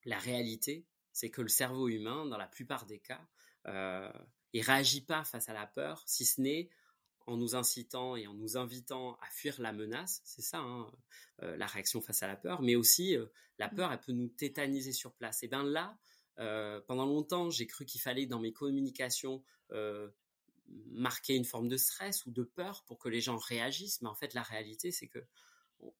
la 0.05 0.17
réalité, 0.17 0.86
c'est 1.13 1.29
que 1.29 1.41
le 1.41 1.49
cerveau 1.49 1.87
humain, 1.87 2.25
dans 2.25 2.37
la 2.37 2.47
plupart 2.47 2.85
des 2.85 2.99
cas, 2.99 3.21
euh, 3.67 4.11
il 4.53 4.61
réagit 4.61 5.01
pas 5.01 5.23
face 5.23 5.49
à 5.49 5.53
la 5.53 5.67
peur, 5.67 6.03
si 6.05 6.25
ce 6.25 6.41
n'est 6.41 6.69
en 7.29 7.37
nous 7.37 7.55
incitant 7.55 8.15
et 8.15 8.27
en 8.27 8.33
nous 8.33 8.57
invitant 8.57 9.15
à 9.21 9.29
fuir 9.29 9.61
la 9.61 9.71
menace, 9.71 10.21
c'est 10.25 10.41
ça 10.41 10.59
hein, 10.59 10.91
euh, 11.43 11.55
la 11.57 11.67
réaction 11.67 12.01
face 12.01 12.23
à 12.23 12.27
la 12.27 12.35
peur, 12.35 12.61
mais 12.61 12.75
aussi 12.75 13.15
euh, 13.15 13.27
la 13.59 13.67
mmh. 13.67 13.75
peur, 13.75 13.91
elle 13.91 13.99
peut 13.99 14.11
nous 14.11 14.27
tétaniser 14.29 14.93
sur 14.93 15.13
place. 15.13 15.43
Et 15.43 15.47
bien 15.47 15.63
là, 15.63 15.97
euh, 16.39 16.81
pendant 16.87 17.05
longtemps, 17.05 17.49
j'ai 17.49 17.67
cru 17.67 17.85
qu'il 17.85 18.01
fallait 18.01 18.25
dans 18.25 18.39
mes 18.39 18.53
communications 18.53 19.43
marquer 20.91 21.35
une 21.35 21.45
forme 21.45 21.67
de 21.67 21.77
stress 21.77 22.25
ou 22.25 22.31
de 22.31 22.43
peur 22.43 22.83
pour 22.85 22.99
que 22.99 23.09
les 23.09 23.21
gens 23.21 23.37
réagissent, 23.37 24.01
mais 24.01 24.09
en 24.09 24.15
fait 24.15 24.33
la 24.33 24.43
réalité 24.43 24.91
c'est 24.91 25.07
que 25.07 25.19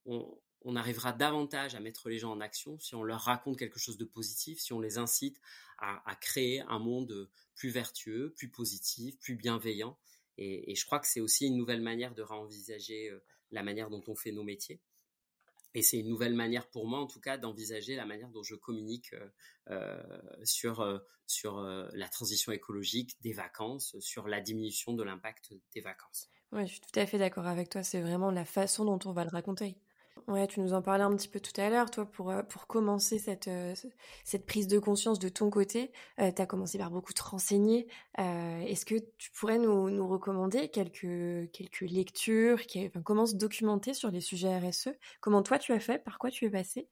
on, 0.04 0.40
on 0.62 0.76
arrivera 0.76 1.12
davantage 1.12 1.74
à 1.74 1.80
mettre 1.80 2.08
les 2.08 2.18
gens 2.18 2.32
en 2.32 2.40
action 2.40 2.78
si 2.78 2.94
on 2.94 3.02
leur 3.02 3.20
raconte 3.20 3.58
quelque 3.58 3.78
chose 3.78 3.96
de 3.96 4.04
positif, 4.04 4.60
si 4.60 4.72
on 4.72 4.80
les 4.80 4.98
incite 4.98 5.40
à, 5.78 6.14
créer 6.20 6.60
un 6.68 6.78
monde 6.78 7.30
plus 7.54 7.70
vertueux, 7.70 8.34
plus 8.36 8.50
positif, 8.50 9.18
plus 9.18 9.34
bienveillant. 9.34 9.96
Et, 10.36 10.74
je 10.74 10.84
crois 10.84 10.98
que 11.00 11.06
c'est 11.06 11.20
aussi 11.20 11.46
une 11.46 11.56
nouvelle 11.56 11.80
manière 11.80 12.14
de 12.14 12.22
réenvisager 12.22 13.08
euh, 13.08 13.22
la 13.50 13.62
manière 13.62 13.90
dont 13.90 14.02
on 14.06 14.14
fait 14.14 14.32
nos 14.32 14.42
métiers. 14.42 14.80
Et 15.72 15.82
c'est 15.82 15.98
une 15.98 16.08
nouvelle 16.08 16.34
manière 16.34 16.68
pour 16.68 16.86
moi, 16.86 16.98
en 16.98 17.06
tout 17.06 17.20
cas, 17.20 17.38
d'envisager 17.38 17.94
la 17.94 18.04
manière 18.04 18.28
dont 18.28 18.42
je 18.42 18.56
communique 18.56 19.14
euh, 19.14 19.28
euh, 19.70 20.02
sur, 20.44 21.02
sur 21.26 21.62
la 21.62 22.08
transition 22.08 22.52
écologique 22.52 23.20
des 23.22 23.32
vacances, 23.32 23.98
sur 24.00 24.28
la 24.28 24.40
diminution 24.40 24.92
de 24.94 25.02
l'impact 25.02 25.52
des 25.74 25.80
vacances. 25.80 26.28
Oui, 26.52 26.66
je 26.66 26.72
suis 26.72 26.80
tout 26.80 26.98
à 26.98 27.06
fait 27.06 27.18
d'accord 27.18 27.46
avec 27.46 27.70
toi. 27.70 27.82
C'est 27.82 28.00
vraiment 28.00 28.30
la 28.30 28.44
façon 28.44 28.84
dont 28.84 28.98
on 29.04 29.12
va 29.12 29.24
le 29.24 29.30
raconter. 29.30 29.76
Ouais, 30.28 30.46
tu 30.46 30.60
nous 30.60 30.72
en 30.74 30.82
parlais 30.82 31.02
un 31.04 31.14
petit 31.16 31.28
peu 31.28 31.40
tout 31.40 31.58
à 31.60 31.68
l'heure, 31.70 31.90
toi, 31.90 32.04
pour, 32.06 32.30
euh, 32.30 32.42
commencer 32.68 33.18
cette, 33.18 33.48
euh, 33.48 33.74
cette 34.24 34.46
prise 34.46 34.68
de 34.68 34.78
conscience 34.78 35.18
de 35.18 35.28
ton 35.28 35.50
côté, 35.50 35.92
euh, 36.20 36.30
tu 36.30 36.40
as 36.42 36.46
commencé 36.46 36.78
par 36.78 36.90
beaucoup 36.90 37.12
te 37.12 37.22
renseigner. 37.22 37.88
Est-ce 38.18 38.84
que 38.84 38.94
tu 39.18 39.30
pourrais 39.32 39.58
nous, 39.58 39.90
nous 39.90 40.06
recommander 40.06 40.68
quelques, 40.68 41.50
quelques 41.52 41.80
lectures, 41.80 42.66
qui, 42.66 42.90
comment 43.04 43.26
se 43.26 43.34
documenter 43.34 43.94
sur 43.94 44.10
les 44.10 44.20
sujets 44.20 44.58
RSE 44.58 44.90
Comment 45.20 45.42
toi 45.42 45.58
tu 45.58 45.72
as 45.72 45.80
fait? 45.80 46.02
Par 46.04 46.18
quoi 46.18 46.30
tu 46.30 46.44
es 46.44 46.50
passé? 46.50 46.88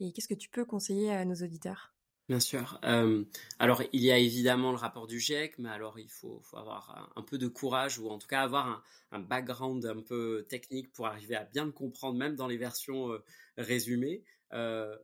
Et 0.00 0.12
qu'est-ce 0.12 0.28
que 0.28 0.34
tu 0.34 0.48
peux 0.48 0.64
conseiller 0.64 1.12
à 1.12 1.24
nos 1.24 1.34
auditeurs? 1.34 1.92
Bien 2.30 2.38
sûr. 2.38 2.78
Euh, 2.84 3.24
alors, 3.58 3.82
il 3.92 4.04
y 4.04 4.12
a 4.12 4.16
évidemment 4.16 4.70
le 4.70 4.76
rapport 4.76 5.08
du 5.08 5.18
GIEC, 5.18 5.58
mais 5.58 5.68
alors 5.68 5.98
il 5.98 6.08
faut, 6.08 6.40
avoir 6.52 7.12
un, 7.16 7.22
peu 7.22 7.38
de 7.38 7.48
courage 7.48 7.98
ou 7.98 8.08
en 8.08 8.20
tout 8.20 8.28
cas 8.28 8.42
avoir 8.42 8.84
un, 9.10 9.18
background 9.18 9.84
un 9.84 10.00
peu 10.00 10.46
technique 10.48 10.92
pour 10.92 11.08
arriver 11.08 11.34
à 11.34 11.42
bien 11.42 11.64
le 11.64 11.72
comprendre, 11.72 12.16
même 12.16 12.36
dans 12.36 12.46
les 12.46 12.56
versions 12.56 13.10
euh, 13.10 13.18
résumées. 13.56 14.22
Euh, 14.52 14.96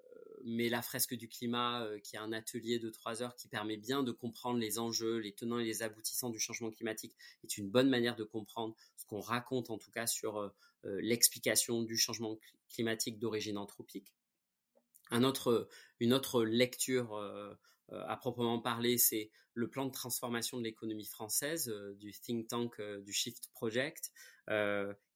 mais 0.45 0.69
la 0.69 0.83
fresque 0.83 1.17
du 1.17 1.27
climat, 1.27 1.85
qui 2.05 2.15
est 2.15 2.21
un 2.21 2.33
atelier 2.33 2.79
de 2.79 2.91
trois 2.91 3.25
heures 3.25 3.35
qui 3.35 3.49
permet 3.49 3.77
bien 3.77 4.05
de 4.05 4.13
comprendre 4.13 4.61
les 4.61 4.79
enjeux, 4.79 5.19
les 5.19 5.33
tenants 5.33 5.59
et 5.59 5.65
les 5.65 5.83
aboutissants 5.83 6.31
du 6.31 6.39
changement 6.39 6.71
climatique, 6.71 7.17
est 7.43 7.59
une 7.59 7.69
bonne 7.69 7.89
manière 7.89 8.15
de 8.15 8.23
comprendre 8.23 8.77
ce 8.97 9.05
qu'on 9.05 9.19
raconte 9.19 9.71
en 9.71 9.79
tout 9.79 9.91
cas 9.91 10.07
sur 10.07 10.53
l'explication 10.85 11.83
du 11.83 11.97
changement 11.97 12.39
climatique 12.69 13.19
d'origine 13.19 13.59
anthropique 13.59 14.16
autre, 15.13 15.69
une 16.01 16.13
autre 16.13 16.45
lecture 16.45 17.15
euh, 17.15 17.55
euh, 17.93 18.03
à 18.07 18.17
proprement 18.17 18.61
parler, 18.61 18.99
c'est 18.99 19.31
le 19.55 19.69
plan 19.69 19.87
de 19.87 19.93
transformation 19.93 20.59
de 20.59 20.65
l'économie 20.65 21.07
française 21.07 21.69
euh, 21.69 21.95
du 21.95 22.13
think 22.13 22.49
tank 22.49 22.81
du 22.81 23.13
Shift 23.13 23.51
Project, 23.53 24.13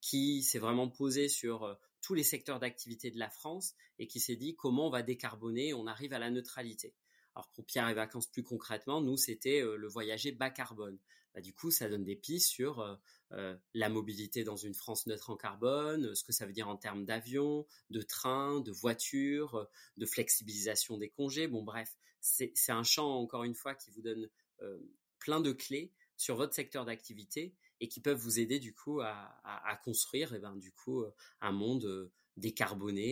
qui 0.01 0.43
s'est 0.43 0.59
vraiment 0.59 0.89
posé 0.89 1.29
sur 1.29 1.79
tous 2.03 2.15
les 2.15 2.25
secteurs 2.25 2.59
d'activité 2.59 3.13
de 3.13 3.19
la 3.19 3.31
France 3.31 3.75
et 4.01 4.09
qui 4.09 4.19
s'est 4.19 4.35
dit 4.35 4.57
comment 4.57 4.89
on 4.89 4.91
va 4.91 5.03
décarboner, 5.03 5.73
on 5.73 5.87
arrive 5.87 6.13
à 6.13 6.19
la 6.19 6.31
neutralité. 6.31 6.95
Alors 7.35 7.49
pour 7.55 7.65
Pierre 7.65 7.89
et 7.89 7.95
Vacances 7.95 8.27
plus 8.27 8.43
concrètement, 8.43 9.01
nous 9.01 9.17
c'était 9.17 9.63
le 9.63 9.89
voyager 9.89 10.33
bas 10.33 10.51
carbone. 10.51 10.99
Bah, 11.35 11.41
du 11.41 11.55
coup 11.55 11.71
ça 11.71 11.89
donne 11.89 12.05
des 12.05 12.17
pistes 12.17 12.49
sur 12.49 12.99
euh, 13.33 13.57
la 13.75 13.89
mobilité 13.89 14.43
dans 14.43 14.57
une 14.57 14.75
France 14.75 15.07
neutre 15.07 15.31
en 15.31 15.37
carbone, 15.37 16.15
ce 16.15 16.25
que 16.25 16.33
ça 16.33 16.47
veut 16.47 16.53
dire 16.53 16.69
en 16.69 16.77
termes 16.77 17.05
d'avion, 17.05 17.65
de 17.91 18.03
train, 18.03 18.61
de 18.61 18.73
voiture, 18.73 19.55
euh, 19.55 19.65
de 19.99 20.07
flexibilisation 20.07 20.99
des 20.99 21.11
congés. 21.11 21.47
Bon, 21.47 21.63
bref, 21.63 21.97
c'est 22.21 22.53
un 22.69 22.83
champ, 22.83 23.09
encore 23.09 23.45
une 23.45 23.55
fois, 23.55 23.75
qui 23.75 23.91
vous 23.93 24.03
donne 24.03 24.29
euh, 24.63 24.79
plein 25.21 25.41
de 25.41 25.53
clés 25.53 25.93
sur 26.17 26.37
votre 26.37 26.55
secteur 26.55 26.85
d'activité 26.85 27.55
et 27.79 27.89
qui 27.89 28.01
peuvent 28.01 28.19
vous 28.19 28.41
aider 28.41 28.59
du 28.59 28.75
coup 28.75 29.01
à, 29.01 29.81
construire 29.85 30.35
et 30.35 30.37
eh 30.37 30.41
ben, 30.41 30.55
du 30.55 30.71
coup 30.71 31.03
un 31.41 31.53
monde 31.53 32.11
décarboné 32.37 33.03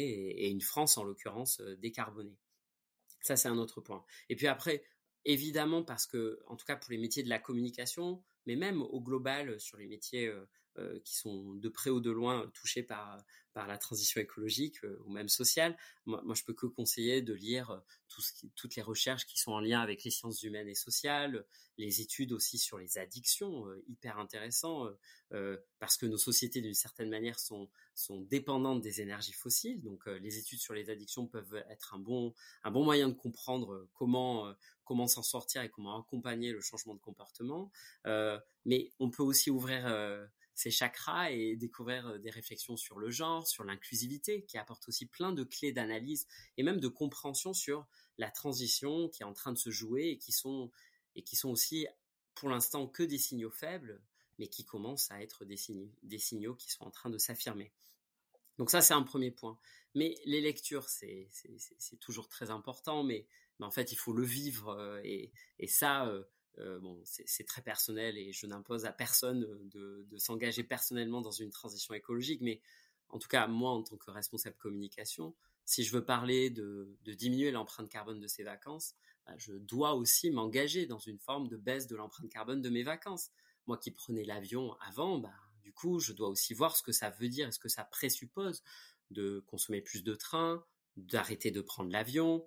et, 0.44 0.50
une 0.50 0.60
France 0.60 0.98
en 0.98 1.04
l'occurrence 1.04 1.62
décarbonée. 1.78 2.36
Ça 3.20 3.36
c'est 3.36 3.48
un 3.48 3.58
autre 3.58 3.80
point. 3.80 4.04
Et 4.28 4.36
puis 4.36 4.46
après, 4.46 4.84
évidemment 5.24 5.82
parce 5.82 6.06
que 6.06 6.40
en 6.46 6.56
tout 6.56 6.64
cas 6.64 6.76
pour 6.76 6.90
les 6.90 6.98
métiers 6.98 7.22
de 7.22 7.28
la 7.28 7.38
communication, 7.38 8.22
mais 8.46 8.56
même 8.56 8.82
au 8.82 9.00
global 9.00 9.58
sur 9.60 9.76
les 9.76 9.86
métiers 9.86 10.32
euh, 10.78 10.88
euh, 10.88 11.00
qui 11.04 11.16
sont 11.16 11.54
de 11.54 11.68
près 11.68 11.90
ou 11.90 12.00
de 12.00 12.10
loin 12.10 12.50
touchés 12.54 12.82
par, 12.82 13.18
par 13.52 13.66
la 13.66 13.78
transition 13.78 14.20
écologique 14.20 14.84
euh, 14.84 15.02
ou 15.04 15.10
même 15.10 15.28
sociale. 15.28 15.76
Moi, 16.06 16.22
moi, 16.24 16.34
je 16.34 16.44
peux 16.44 16.54
que 16.54 16.66
conseiller 16.66 17.22
de 17.22 17.34
lire 17.34 17.82
ce 18.08 18.46
toutes 18.56 18.74
les 18.76 18.82
recherches 18.82 19.26
qui 19.26 19.38
sont 19.38 19.52
en 19.52 19.60
lien 19.60 19.80
avec 19.80 20.04
les 20.04 20.10
sciences 20.10 20.42
humaines 20.42 20.68
et 20.68 20.74
sociales, 20.74 21.44
les 21.76 22.00
études 22.00 22.32
aussi 22.32 22.58
sur 22.58 22.78
les 22.78 22.98
addictions, 22.98 23.66
hyper 23.86 24.18
intéressant, 24.18 24.88
parce 25.78 25.96
que 25.96 26.06
nos 26.06 26.16
sociétés 26.16 26.60
d'une 26.60 26.74
certaine 26.74 27.10
manière 27.10 27.38
sont, 27.38 27.68
sont 27.94 28.20
dépendantes 28.22 28.80
des 28.80 29.02
énergies 29.02 29.34
fossiles. 29.34 29.82
Donc 29.82 30.06
les 30.06 30.38
études 30.38 30.58
sur 30.58 30.74
les 30.74 30.90
addictions 30.90 31.26
peuvent 31.26 31.62
être 31.68 31.94
un 31.94 31.98
bon, 31.98 32.34
un 32.64 32.70
bon 32.70 32.82
moyen 32.82 33.08
de 33.08 33.14
comprendre 33.14 33.86
comment, 33.92 34.52
comment 34.84 35.06
s'en 35.06 35.22
sortir 35.22 35.62
et 35.62 35.68
comment 35.68 36.00
accompagner 36.00 36.50
le 36.50 36.60
changement 36.60 36.94
de 36.94 37.00
comportement. 37.00 37.70
mais 38.64 38.90
on 38.98 39.10
peut 39.10 39.22
aussi 39.22 39.50
ouvrir 39.50 39.86
ces 40.58 40.72
chakras 40.72 41.30
et 41.30 41.54
découvrir 41.54 42.08
euh, 42.08 42.18
des 42.18 42.30
réflexions 42.30 42.76
sur 42.76 42.98
le 42.98 43.10
genre, 43.10 43.46
sur 43.46 43.62
l'inclusivité, 43.62 44.42
qui 44.44 44.58
apporte 44.58 44.88
aussi 44.88 45.06
plein 45.06 45.32
de 45.32 45.44
clés 45.44 45.70
d'analyse 45.70 46.26
et 46.56 46.64
même 46.64 46.80
de 46.80 46.88
compréhension 46.88 47.52
sur 47.54 47.86
la 48.18 48.28
transition 48.28 49.08
qui 49.08 49.22
est 49.22 49.26
en 49.26 49.34
train 49.34 49.52
de 49.52 49.58
se 49.58 49.70
jouer 49.70 50.08
et 50.08 50.18
qui 50.18 50.32
sont, 50.32 50.72
et 51.14 51.22
qui 51.22 51.36
sont 51.36 51.50
aussi 51.50 51.86
pour 52.34 52.48
l'instant 52.48 52.88
que 52.88 53.04
des 53.04 53.18
signaux 53.18 53.52
faibles, 53.52 54.02
mais 54.40 54.48
qui 54.48 54.64
commencent 54.64 55.12
à 55.12 55.22
être 55.22 55.44
des 55.44 56.18
signaux, 56.18 56.54
qui 56.56 56.72
sont 56.72 56.84
en 56.84 56.90
train 56.90 57.10
de 57.10 57.18
s'affirmer. 57.18 57.72
Donc 58.58 58.70
ça, 58.70 58.80
c'est 58.80 58.94
un 58.94 59.04
premier 59.04 59.30
point. 59.30 59.60
Mais 59.94 60.16
les 60.24 60.40
lectures, 60.40 60.88
c'est 60.88 61.30
toujours 62.00 62.28
très 62.28 62.50
important, 62.50 63.04
mais, 63.04 63.28
mais, 63.60 63.66
en 63.66 63.70
fait, 63.70 63.92
il 63.92 63.96
faut 63.96 64.12
le 64.12 64.24
vivre. 64.24 64.70
Euh, 64.70 65.00
et, 65.04 65.30
et 65.60 65.68
ça, 65.68 66.06
euh, 66.08 66.24
bon, 66.80 67.00
c'est 67.04 67.44
très 67.44 67.62
personnel 67.62 68.18
et 68.18 68.32
je 68.32 68.46
n'impose 68.46 68.84
à 68.84 68.92
personne 68.92 69.46
de, 69.68 70.06
de 70.08 70.18
s'engager 70.18 70.64
personnellement 70.64 71.20
dans 71.20 71.30
une 71.30 71.50
transition 71.50 71.94
écologique, 71.94 72.40
mais 72.40 72.60
en 73.10 73.18
tout 73.18 73.28
cas, 73.28 73.46
moi, 73.46 73.70
en 73.70 73.82
tant 73.82 73.96
que 73.96 74.10
responsable 74.10 74.56
communication, 74.56 75.34
si 75.64 75.84
je 75.84 75.92
veux 75.92 76.04
parler 76.04 76.50
de, 76.50 76.96
diminuer 77.04 77.50
l'empreinte 77.50 77.90
carbone 77.90 78.20
de 78.20 78.26
ces 78.26 78.42
vacances, 78.42 78.94
bah, 79.26 79.34
je 79.36 79.52
dois 79.52 79.94
aussi 79.94 80.30
m'engager 80.30 80.86
dans 80.86 80.98
une 80.98 81.18
forme 81.18 81.48
de 81.48 81.56
baisse 81.56 81.86
de 81.86 81.96
l'empreinte 81.96 82.30
carbone 82.30 82.62
de 82.62 82.70
mes 82.70 82.82
vacances. 82.82 83.30
Moi 83.66 83.76
qui 83.78 83.90
prenais 83.90 84.24
l'avion 84.24 84.74
avant, 84.80 85.18
bah, 85.18 85.34
du 85.62 85.72
coup, 85.72 86.00
je 86.00 86.12
dois 86.12 86.28
aussi 86.28 86.54
voir 86.54 86.76
ce 86.76 86.82
que 86.82 86.92
ça 86.92 87.10
veut 87.10 87.28
dire 87.28 87.48
et 87.48 87.52
ce 87.52 87.58
que 87.58 87.68
ça 87.68 87.84
présuppose 87.84 88.62
de 89.10 89.40
consommer 89.46 89.80
plus 89.80 90.02
de 90.02 90.14
trains, 90.14 90.64
d'arrêter 90.96 91.50
de 91.50 91.60
prendre 91.60 91.90
l'avion, 91.90 92.46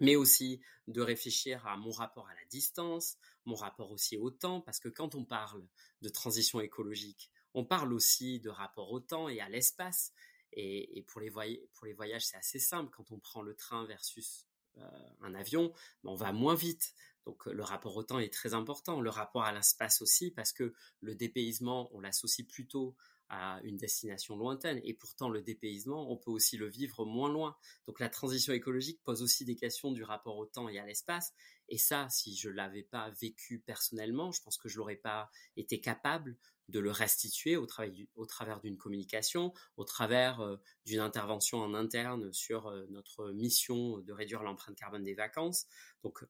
mais 0.00 0.16
aussi 0.16 0.60
de 0.88 1.00
réfléchir 1.00 1.66
à 1.66 1.76
mon 1.76 1.90
rapport 1.90 2.28
à 2.28 2.34
la 2.34 2.44
distance, 2.50 3.16
mon 3.44 3.54
rapport 3.54 3.90
aussi 3.92 4.16
au 4.16 4.30
temps, 4.30 4.60
parce 4.60 4.80
que 4.80 4.88
quand 4.88 5.14
on 5.14 5.24
parle 5.24 5.66
de 6.02 6.08
transition 6.08 6.60
écologique, 6.60 7.30
on 7.54 7.64
parle 7.64 7.92
aussi 7.92 8.40
de 8.40 8.50
rapport 8.50 8.90
au 8.92 9.00
temps 9.00 9.28
et 9.28 9.40
à 9.40 9.48
l'espace. 9.48 10.12
Et, 10.52 11.04
pour, 11.08 11.20
les 11.20 11.30
voyages, 11.30 12.26
c'est 12.26 12.36
assez 12.36 12.58
simple. 12.58 12.90
Quand 12.96 13.10
on 13.10 13.18
prend 13.18 13.42
le 13.42 13.54
train 13.54 13.84
versus 13.86 14.46
euh, 14.78 14.88
un 15.20 15.34
avion, 15.34 15.72
ben, 16.02 16.10
on 16.10 16.16
va 16.16 16.32
moins 16.32 16.54
vite. 16.54 16.94
Donc 17.26 17.46
le 17.46 17.62
rapport 17.62 17.96
au 17.96 18.02
temps 18.02 18.18
est 18.18 18.32
très 18.32 18.54
important. 18.54 19.00
Le 19.00 19.10
rapport 19.10 19.44
à 19.44 19.52
l'espace 19.52 20.02
aussi, 20.02 20.30
parce 20.30 20.52
que 20.52 20.74
le 21.00 21.14
dépaysement, 21.14 21.88
on 21.92 22.00
l'associe 22.00 22.46
plutôt 22.46 22.94
à 23.34 23.60
une 23.64 23.76
destination 23.76 24.36
lointaine. 24.36 24.80
Et 24.84 24.94
pourtant, 24.94 25.28
le 25.28 25.42
dépaysement, 25.42 26.10
on 26.10 26.16
peut 26.16 26.30
aussi 26.30 26.56
le 26.56 26.68
vivre 26.68 27.04
moins 27.04 27.32
loin. 27.32 27.56
Donc 27.86 28.00
la 28.00 28.08
transition 28.08 28.52
écologique 28.52 29.02
pose 29.02 29.22
aussi 29.22 29.44
des 29.44 29.56
questions 29.56 29.90
du 29.90 30.04
rapport 30.04 30.36
au 30.36 30.46
temps 30.46 30.68
et 30.68 30.78
à 30.78 30.86
l'espace. 30.86 31.32
Et 31.68 31.78
ça, 31.78 32.08
si 32.10 32.36
je 32.36 32.48
l'avais 32.48 32.82
pas 32.82 33.10
vécu 33.20 33.58
personnellement, 33.58 34.30
je 34.30 34.40
pense 34.42 34.56
que 34.56 34.68
je 34.68 34.78
l'aurais 34.78 34.96
pas 34.96 35.30
été 35.56 35.80
capable 35.80 36.36
de 36.68 36.78
le 36.78 36.90
restituer 36.90 37.56
au, 37.56 37.66
au 38.14 38.26
travers 38.26 38.60
d'une 38.60 38.76
communication, 38.76 39.52
au 39.76 39.84
travers 39.84 40.40
euh, 40.40 40.56
d'une 40.86 41.00
intervention 41.00 41.58
en 41.58 41.74
interne 41.74 42.32
sur 42.32 42.68
euh, 42.68 42.86
notre 42.88 43.32
mission 43.32 43.98
de 43.98 44.12
réduire 44.12 44.42
l'empreinte 44.42 44.76
carbone 44.76 45.02
des 45.02 45.14
vacances. 45.14 45.66
Donc 46.02 46.24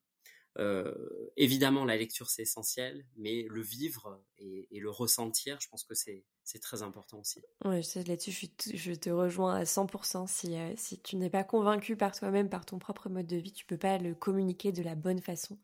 euh, 0.57 0.93
évidemment, 1.37 1.85
la 1.85 1.97
lecture 1.97 2.29
c'est 2.29 2.43
essentiel, 2.43 3.05
mais 3.17 3.45
le 3.49 3.61
vivre 3.61 4.21
et, 4.37 4.67
le 4.71 4.89
ressentir, 4.89 5.59
je 5.59 5.67
pense 5.69 5.83
que 5.83 5.95
c'est 5.95 6.59
très 6.61 6.83
important 6.83 7.19
aussi. 7.19 7.41
Oui, 7.63 7.81
là-dessus, 8.07 8.49
je, 8.73 8.93
te 8.93 9.09
rejoins 9.09 9.55
à 9.55 9.63
100%. 9.63 10.27
Si, 10.27 10.55
si 10.77 11.01
tu 11.01 11.15
n'es 11.15 11.29
pas 11.29 11.43
convaincu 11.43 11.95
par 11.95 12.17
toi-même, 12.17 12.49
par 12.49 12.65
ton 12.65 12.79
propre 12.79 13.09
mode 13.09 13.27
de 13.27 13.37
vie, 13.37 13.53
tu 13.53 13.65
peux 13.65 13.77
pas 13.77 13.97
le 13.97 14.15
communiquer 14.15 14.71
de 14.71 14.83
la 14.83 14.95
bonne 14.95 15.21
façon. 15.21 15.57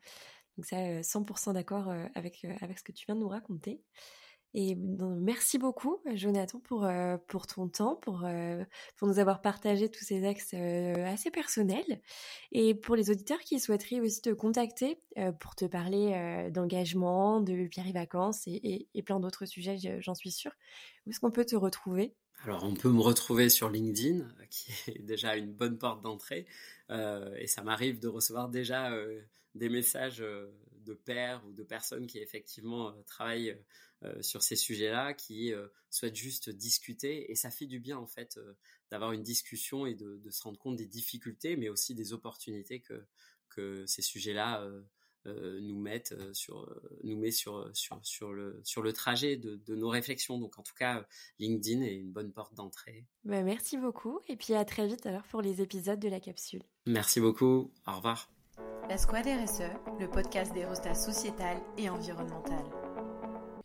Donc 0.58 0.66
ça, 0.66 1.02
100% 1.02 1.54
d'accord 1.54 1.94
avec, 2.16 2.46
avec 2.62 2.80
ce 2.80 2.84
que 2.84 2.92
tu 2.92 3.06
viens 3.06 3.16
de 3.16 3.22
nous 3.22 3.30
raconter. 3.30 3.82
Et 4.54 4.76
merci 4.76 5.58
beaucoup, 5.58 6.02
Jonathan, 6.14 6.60
pour, 6.60 6.84
euh, 6.84 7.16
ton 7.48 7.70
temps, 7.70 7.96
pour, 7.96 8.26
euh, 8.26 8.64
pour 8.98 9.08
nous 9.08 9.18
avoir 9.18 9.42
partagé 9.42 9.90
tous 9.90 10.04
ces 10.04 10.26
axes 10.26 10.54
euh, 10.54 11.06
assez 11.06 11.32
personnels. 11.32 12.02
Et 12.52 12.76
pour 12.76 12.98
les 12.98 13.10
auditeurs 13.10 13.40
qui 13.40 13.62
souhaiteraient 13.62 14.02
aussi 14.02 14.22
te 14.22 14.30
contacter 14.30 15.00
pour 15.40 15.56
te 15.56 15.66
parler 15.66 16.50
d'engagement, 16.52 17.40
de 17.40 17.68
Pierre 17.68 17.92
Vacances 17.94 18.46
et, 18.48 18.88
et, 18.94 19.04
plein 19.04 19.20
d'autres 19.20 19.46
sujets, 19.46 19.78
j'en 20.00 20.16
suis 20.16 20.32
sûre, 20.32 20.52
où 21.06 21.12
est-ce 21.12 21.20
qu'on 21.20 21.32
peut 21.32 21.46
te 21.46 21.56
retrouver? 21.56 22.14
Alors, 22.44 22.64
on 22.64 22.74
peut 22.74 22.90
me 22.90 23.02
retrouver 23.02 23.50
sur 23.50 23.70
LinkedIn, 23.70 24.28
qui 24.50 24.72
est 24.88 25.00
déjà 25.04 25.36
une 25.36 25.54
bonne 25.54 25.78
porte 25.78 26.02
d'entrée, 26.02 26.46
et 26.90 27.48
ça 27.48 27.62
m'arrive 27.62 28.00
de 28.00 28.08
recevoir 28.08 28.50
déjà 28.50 28.92
des 29.56 29.70
messages 29.70 30.20
de 30.20 30.94
pairs 30.94 31.42
ou 31.48 31.54
de 31.54 31.64
personnes 31.64 32.08
qui 32.08 32.20
effectivement 32.20 32.94
travaillent 33.06 33.58
sur 34.22 34.42
ces 34.42 34.56
sujets-là, 34.56 35.14
qui 35.14 35.54
euh, 35.54 35.68
souhaitent 35.90 36.16
juste 36.16 36.50
discuter. 36.50 37.32
Et 37.32 37.36
ça 37.36 37.52
fait 37.52 37.66
du 37.66 37.80
bien, 37.80 37.98
en 37.98 38.08
fait, 38.08 38.38
euh, 38.38 38.54
d'avoir 38.90 39.12
une 39.12 39.24
discussion 39.24 39.86
et 39.86 39.96
de, 39.96 40.30
se 40.30 40.44
rendre 40.44 40.58
compte 40.58 40.76
des 40.76 40.88
difficultés, 40.88 41.56
mais 41.56 41.70
aussi 41.70 41.94
des 41.94 42.14
opportunités 42.14 42.80
que, 42.80 43.06
que 43.50 43.86
ces 43.86 44.02
sujets-là 44.02 44.68
nous 45.26 45.80
mettent 45.80 46.16
sur 46.34 46.68
nous 47.04 47.16
met 47.16 47.30
sur 47.30 47.70
sur 47.76 48.00
sur 48.04 48.34
le 48.34 48.60
sur 48.64 48.82
le 48.82 48.92
trajet 48.92 49.38
de, 49.38 49.76
nos 49.76 49.90
réflexions 49.90 50.40
donc 50.40 50.58
en 50.58 50.64
tout 50.64 50.74
cas 50.74 51.06
LinkedIn 51.38 51.84
est 51.84 51.94
une 51.94 52.12
bonne 52.12 52.32
porte 52.32 52.56
d'entrée. 52.56 53.06
Bah, 53.24 53.44
merci 53.44 53.78
beaucoup 53.78 54.20
et 54.28 54.36
puis 54.36 54.56
à 54.56 54.66
très 54.66 54.88
vite 54.88 55.06
alors 55.06 55.24
pour 55.28 55.44
les 55.44 55.62
épisodes 55.62 56.00
de 56.00 56.10
la 56.10 56.20
capsule. 56.20 56.64
Merci 56.88 57.20
beaucoup. 57.20 57.72
Au 57.86 57.98
revoir. 57.98 58.32
La 58.90 58.98
Squad 58.98 59.26
RSE, 59.26 59.70
le 60.00 60.10
podcast 60.10 60.54
des 60.54 60.66
rostas 60.66 60.96
sociétal 60.96 61.62
et 61.78 61.88
environnemental. 61.90 62.91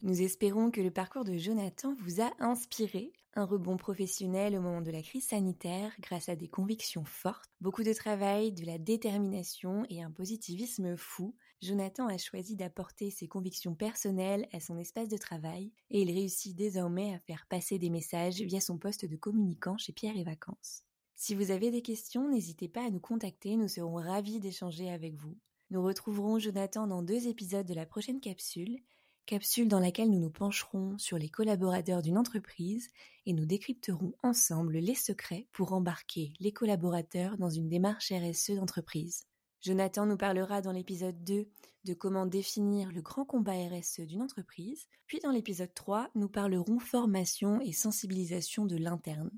Nous 0.06 0.22
espérons 0.22 0.70
que 0.70 0.80
le 0.80 0.92
parcours 0.92 1.24
de 1.24 1.36
Jonathan 1.36 1.92
vous 1.94 2.20
a 2.20 2.30
inspiré, 2.38 3.12
un 3.34 3.44
rebond 3.44 3.76
professionnel 3.76 4.56
au 4.56 4.60
moment 4.60 4.80
de 4.80 4.92
la 4.92 5.02
crise 5.02 5.26
sanitaire 5.26 5.90
grâce 5.98 6.28
à 6.28 6.36
des 6.36 6.46
convictions 6.46 7.04
fortes, 7.04 7.50
beaucoup 7.60 7.82
de 7.82 7.92
travail, 7.92 8.52
de 8.52 8.64
la 8.64 8.78
détermination 8.78 9.84
et 9.90 10.04
un 10.04 10.12
positivisme 10.12 10.96
fou. 10.96 11.34
Jonathan 11.60 12.06
a 12.06 12.18
choisi 12.18 12.54
d'apporter 12.54 13.10
ses 13.10 13.26
convictions 13.26 13.74
personnelles 13.74 14.46
à 14.52 14.60
son 14.60 14.78
espace 14.78 15.08
de 15.08 15.16
travail 15.16 15.72
et 15.90 16.02
il 16.02 16.12
réussit 16.12 16.54
désormais 16.54 17.12
à 17.12 17.18
faire 17.18 17.44
passer 17.48 17.80
des 17.80 17.90
messages 17.90 18.40
via 18.40 18.60
son 18.60 18.78
poste 18.78 19.06
de 19.06 19.16
communicant 19.16 19.76
chez 19.76 19.92
Pierre 19.92 20.16
et 20.16 20.22
Vacances. 20.22 20.84
Si 21.16 21.34
vous 21.34 21.50
avez 21.50 21.72
des 21.72 21.82
questions, 21.82 22.28
n'hésitez 22.28 22.68
pas 22.68 22.86
à 22.86 22.90
nous 22.90 23.00
contacter, 23.00 23.56
nous 23.56 23.66
serons 23.66 23.96
ravis 23.96 24.38
d'échanger 24.38 24.88
avec 24.88 25.16
vous. 25.16 25.36
Nous 25.70 25.82
retrouverons 25.82 26.38
Jonathan 26.38 26.86
dans 26.86 27.02
deux 27.02 27.26
épisodes 27.26 27.66
de 27.66 27.74
la 27.74 27.86
prochaine 27.86 28.20
capsule 28.20 28.78
capsule 29.26 29.68
dans 29.68 29.80
laquelle 29.80 30.10
nous 30.10 30.20
nous 30.20 30.30
pencherons 30.30 30.96
sur 30.98 31.18
les 31.18 31.28
collaborateurs 31.28 32.00
d'une 32.00 32.16
entreprise 32.16 32.88
et 33.26 33.32
nous 33.32 33.44
décrypterons 33.44 34.14
ensemble 34.22 34.78
les 34.78 34.94
secrets 34.94 35.48
pour 35.52 35.72
embarquer 35.72 36.32
les 36.40 36.52
collaborateurs 36.52 37.36
dans 37.36 37.50
une 37.50 37.68
démarche 37.68 38.12
RSE 38.12 38.52
d'entreprise. 38.52 39.26
Jonathan 39.60 40.06
nous 40.06 40.16
parlera 40.16 40.62
dans 40.62 40.72
l'épisode 40.72 41.24
2 41.24 41.48
de 41.84 41.94
comment 41.94 42.26
définir 42.26 42.92
le 42.92 43.02
grand 43.02 43.24
combat 43.24 43.52
RSE 43.68 44.00
d'une 44.00 44.22
entreprise, 44.22 44.86
puis 45.06 45.18
dans 45.20 45.30
l'épisode 45.30 45.74
3, 45.74 46.10
nous 46.14 46.28
parlerons 46.28 46.78
formation 46.78 47.60
et 47.60 47.72
sensibilisation 47.72 48.64
de 48.64 48.76
l'interne. 48.76 49.30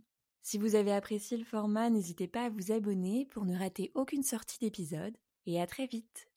Si 0.42 0.58
vous 0.58 0.74
avez 0.74 0.92
apprécié 0.92 1.36
le 1.36 1.44
format, 1.44 1.90
n'hésitez 1.90 2.28
pas 2.28 2.44
à 2.44 2.50
vous 2.50 2.72
abonner 2.72 3.26
pour 3.30 3.44
ne 3.44 3.56
rater 3.56 3.90
aucune 3.94 4.22
sortie 4.22 4.58
d'épisode, 4.58 5.16
et 5.46 5.60
à 5.60 5.66
très 5.66 5.86
vite 5.86 6.27